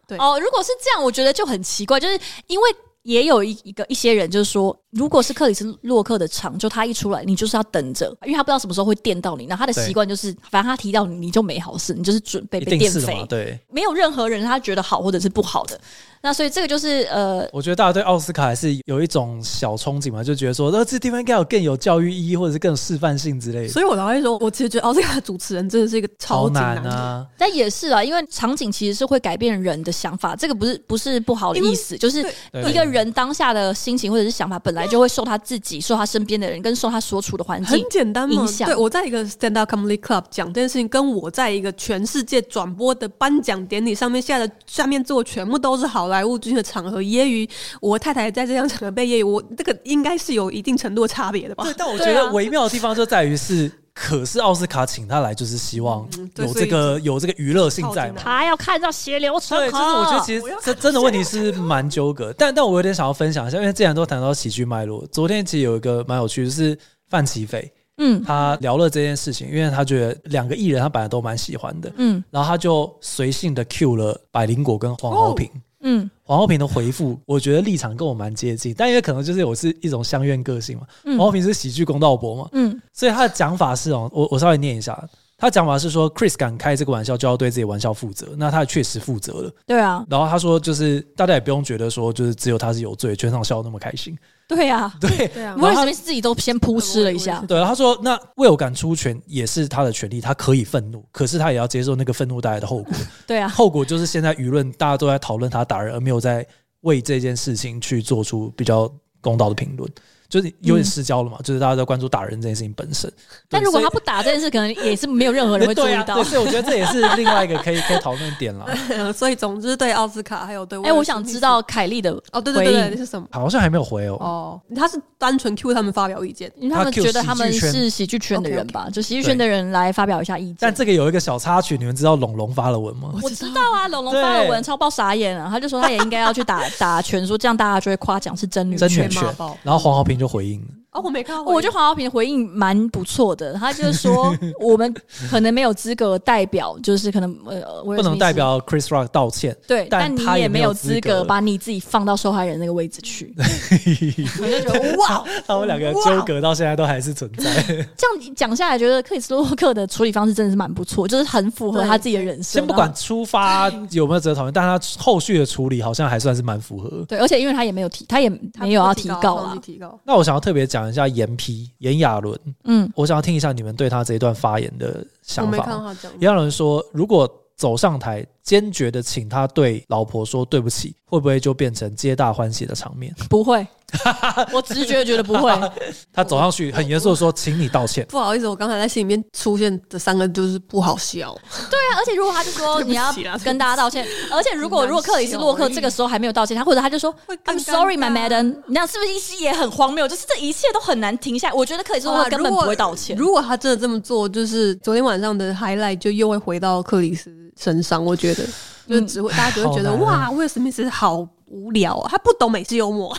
[0.08, 2.76] 对哦，如果是这样，我觉得就很奇怪，就是因为。
[3.06, 9.46] 也有一一个一些人就是说，如果是克里斯洛克的场，就他一出来，你就是要等着，因为他不知道什么时候会电到你。
[9.46, 13.24] 那他的习惯就是，反正他提到你，你就没好事，你就是准备被电飞。
[13.30, 15.80] 对，没有任何人他觉得好或者是不好的。
[16.22, 23.70] 那所以这个就是呃，我觉得大家对奥斯卡还是有一种小憧憬嘛，就觉得说，呃，这地方应该有更有教育意义，或者是更有示范性之类的。
[23.70, 27.28] 所以我才会说，我其实觉得奥斯卡主持人真的是一个超难，难啊。
[27.38, 33.74] 但也是啊，因为场景其实是会改变人的想法，这个不是不是不好的意思，就是一个人当下的。
[33.76, 38.68] 心情或者是想法本来就会受他自己、受他身边的人跟受他所处的环境很简单影响。
[38.68, 47.50] 对，我在一个 stand up comedy club 讲这件事情，跟我在一个全世界转播的颁奖典礼上面，现在的下面坐全部都是好莱坞军的场合，揶揄
[47.82, 51.64] 我太太在这样场合被揶揄，我这个应该是有一定程度的差别的吧？
[51.64, 53.72] 对，但我觉得微妙的地方就在于是。
[53.96, 58.22] 可是奥斯卡请他来，就是希望有这个、嗯、有这个娱乐性在嘛。
[58.22, 59.64] 他要看到血流成河。
[59.64, 62.34] 对，就是我觉得其实这真的问题是蛮纠葛。
[62.38, 66.78] 但但我有点想要分享一下，因为既然都谈到喜剧脉络，昨天其实有一个蛮有趣的，就是
[67.10, 75.48] 范琪斐，嗯，他聊了这件事情，因为他觉得两个艺人他本来都蛮喜欢的，嗯，然后他就随性的 cue 了百灵果跟黄豪平。
[75.48, 75.52] 哦
[75.88, 80.84] 嗯，黄浩平的回复， 我觉得立场跟我蛮接近，但因为可能就是我是一种乡愿个性嘛。
[81.04, 85.08] 黄浩平是喜剧公道伯嘛，嗯，所以他的讲法是哦，我我稍微念一下，
[85.38, 89.52] 他讲法是说，Chris 敢开这个玩笑，就要对自己玩笑负责，那他也确实负责了。
[89.68, 94.18] 对啊，然后他说，就是大家也不用觉得说，就是只有他是有罪，全场笑得那么开心。
[94.50, 97.44] 对呀，对对啊，威尔史密斯自己都先扑哧了一下。
[97.48, 102.94] 对，他说：“那未有敢出拳也是他的权利，他可以愤怒，可是他也要接受那个愤怒带来的后果。
[103.26, 106.46] 对啊，后果就是现在舆论大家都在讨论他打人，而没有在
[106.82, 109.92] 为这件事情去做出比较公道的评论。”
[110.36, 113.10] 就是有点失焦了嘛，嗯、就是大家在关注打人这件事情本身。
[113.50, 116.22] 但如果他不打这件事，可能也是没有任何人会 注意到。
[116.26, 118.66] 所以我觉得这也是另外一个可以可以讨论点了。
[119.14, 123.26] 所以总之对奥斯卡还有对，哎，我想知道凯莉的哦，对对对，是什么？
[123.32, 124.18] 好像还没有回哦。
[124.20, 130.58] 哦，他是单纯 Q 他们发表意见，因为他们觉得他们是喜剧圈的人吧，就喜剧圈的人来发表一下意见。
[130.60, 133.14] 但这个有一个小插曲，你们知道龙龙发了文吗？
[133.24, 135.48] 我知道啊，龙龙发了文，超爆傻眼啊。
[135.50, 139.24] 他就说他也应该要去打打拳，说这样大家就会夸奖是真女真女权。
[139.64, 140.85] 然后黄豪平就回应。
[140.96, 141.54] 哦，我没看过。
[141.54, 144.94] 我觉得黄豪平的回应蛮不错的，他就是说 我们
[145.30, 149.56] 可能没有资格代表，就是可能呃，不能代表 Chris Rock 道歉。
[149.68, 153.34] 对，但你也没有资格把你自己放到受害人那个位置去。
[154.42, 157.44] 我就觉得哇， 他们两个纠葛到现在都还是存在。
[157.64, 162.44] 这样讲下来，觉得克里斯洛克的处理方式真的是蛮不错，就是很符合他自己的人生。
[162.44, 167.04] 先不管出发有没有值得讨论，但他后续的处理好像还算是蛮符合。
[167.08, 170.00] 对，而且因为他也没有提，他也没有要提高，提高。
[170.04, 171.72] 那我想要特别讲一下严批。
[171.80, 175.94] 严亚纶，嗯，我想要听一下你们对他这一段发言的想法。
[176.20, 183.66] 严亚纶说：“如果走上台，坚决的请他对老婆说对不起，会不会就变成皆大欢喜的场面？”不会。
[184.52, 185.52] 我直觉觉得不会。
[186.14, 191.36] 他走上去很严肃的说：“请你道歉。”不好意思，我刚才在心里面出现的三个就是不好笑。
[191.70, 197.14] 对啊，而且如果他就说你要跟大家道歉，而且如果如果克里斯洛克这个时候还没有道歉，他或者他就说
[197.46, 200.08] I'm sorry, my madam，你这样是不是意思也很荒谬？
[200.08, 201.54] 就是这一切都很难停下来。
[201.54, 203.16] 我觉得克里斯洛克根本不会道歉。
[203.18, 208.04] 如果他真的这么做，就是昨天晚上的 highlight 就又会回到克里斯身上。
[208.04, 208.44] 我觉得
[208.88, 213.16] 就是只会大家只会觉得哇，威尔史密斯好无聊啊，他不懂美式幽默。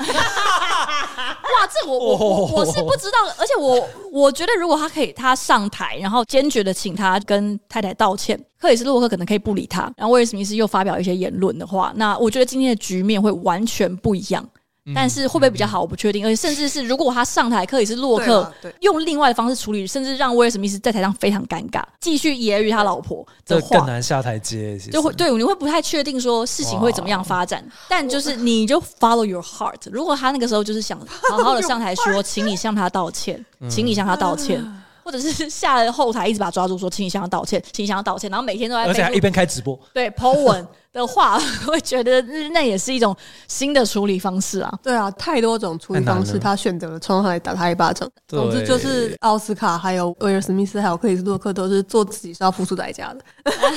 [1.57, 14.47] 哇，这我我我我是不知道的，而且我我觉得如果他可以他上台，然后坚决的请他跟太太道歉，克里斯洛克可能可以不理他，然后威尔史密斯又发表一些言论的话，那我觉得今天的局面会完全不一样。
[14.95, 16.25] 但是会不会比较好，我不确定。
[16.25, 24.79] 而且甚至是如果他上台，可以是洛克用另外的方式处理，甚至让威尔史密斯在台上非常尴尬，继续揶揄他老婆的话，这更难下台阶。
[24.79, 27.65] 就会对，你会不太确定说事情会怎么样发展。
[27.89, 29.81] 但就是你就 follow your heart。
[29.91, 30.99] 如果他那个时候就是想
[31.31, 34.65] 好好的上台说，请你向他道歉，请你向他道歉，
[35.03, 40.67] 或者是下了后台一直把他抓住说，请你向他道歉，请你向他道歉，然后每天都在，而且还一边开直播，对，po 文。
[40.97, 42.21] 的话，会觉得
[42.53, 43.15] 那也是一种
[43.47, 44.73] 新的处理方式啊。
[44.83, 48.11] 对啊，太多种处理方式，他选择了冲上来打他一巴掌。
[48.27, 53.21] 总之就是奥斯卡、还有威尔史密斯、还有克里斯洛克都是做自己是要付出代价的。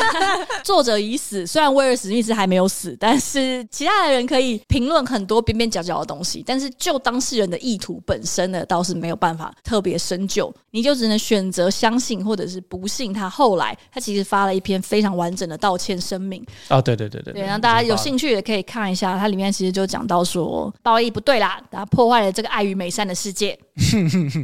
[0.63, 10.53] 作者已死，虽然威尔史密斯还没有死，但是其他的人可以评论很多边边角角的东西，但是就当事人的意图本身呢，倒是没有办法特别深究。
[10.71, 13.29] 你就只能选择相信，或者是不信他。
[13.29, 16.45] 后来他其实发了一篇非常完整的道歉声明。
[16.67, 17.08] 啊，对对。
[17.09, 23.57] 对对对，然后大家有兴趣也可以看一下，它里面其实就讲到说，褒义不对啦，他破坏了这个爱与美善的世界。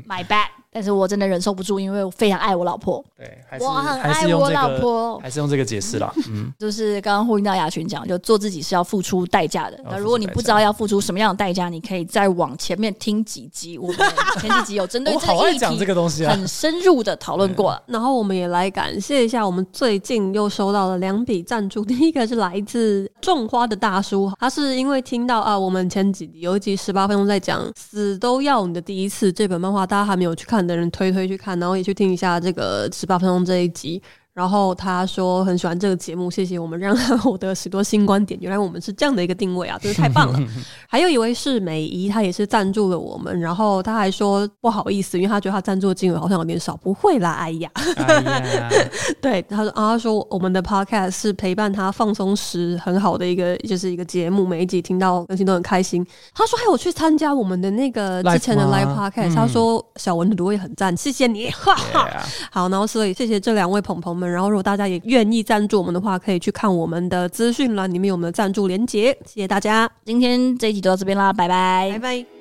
[0.07, 0.47] My bad。
[0.76, 3.01] 但是我真的忍受不住，因为我非常爱我老婆。
[3.17, 6.13] 对，我很爱我老婆，还是用这个解释啦。
[6.28, 9.80] 嗯，就是刚刚呼应到雅群讲，就做自己是要付出代价的。
[9.86, 13.78] 那如果你不知道要付出什么样的代价，你可以再往前面听几集。
[13.78, 13.97] 我们
[14.41, 17.82] 前几集有针对这个议题很深入的讨论过了。
[17.86, 21.86] 然后我们也来感谢一下，我们最近又收到了两笔赞助。
[21.86, 34.01] 第一个是来自种花的大叔，他是因为听到啊，我们前几集有一集十八分钟在讲死都要你的第一次这本漫画，大家还没有去看的人推推去看，然后也去听一下这个十八分钟这一集。
[34.36, 38.39] 然后他说很喜欢这个节目，谢谢我们让他获得许多新观点。
[38.39, 40.39] 原来我们是这样的一个定位啊，真是太棒了。
[40.88, 46.75] 还有一位是美姨，她也是赞助了我们，然后她还说不好意思，因为她觉得她赞助的金额好像有点少。
[46.75, 48.69] 不会啦，哎呀，哎呀
[49.21, 56.05] 对，他说啊，他说我们的 podcast 是陪伴他放松时很好的一个，就是一个节目，每一集听到更新都很开心。
[56.33, 62.09] 他说还有去参加我们的那个之前的 live podcast，他说小文的读也很赞，谢谢你，哈哈。
[62.51, 64.34] 好，然后所以谢谢这两位朋友们。
[64.34, 69.17] 然后，如果大家也愿意赞助我们的话，可以去看我们的资讯栏里面有我们的赞助链接。
[69.26, 72.34] 谢谢大家，今天这一集就到这边啦，拜拜，拜拜。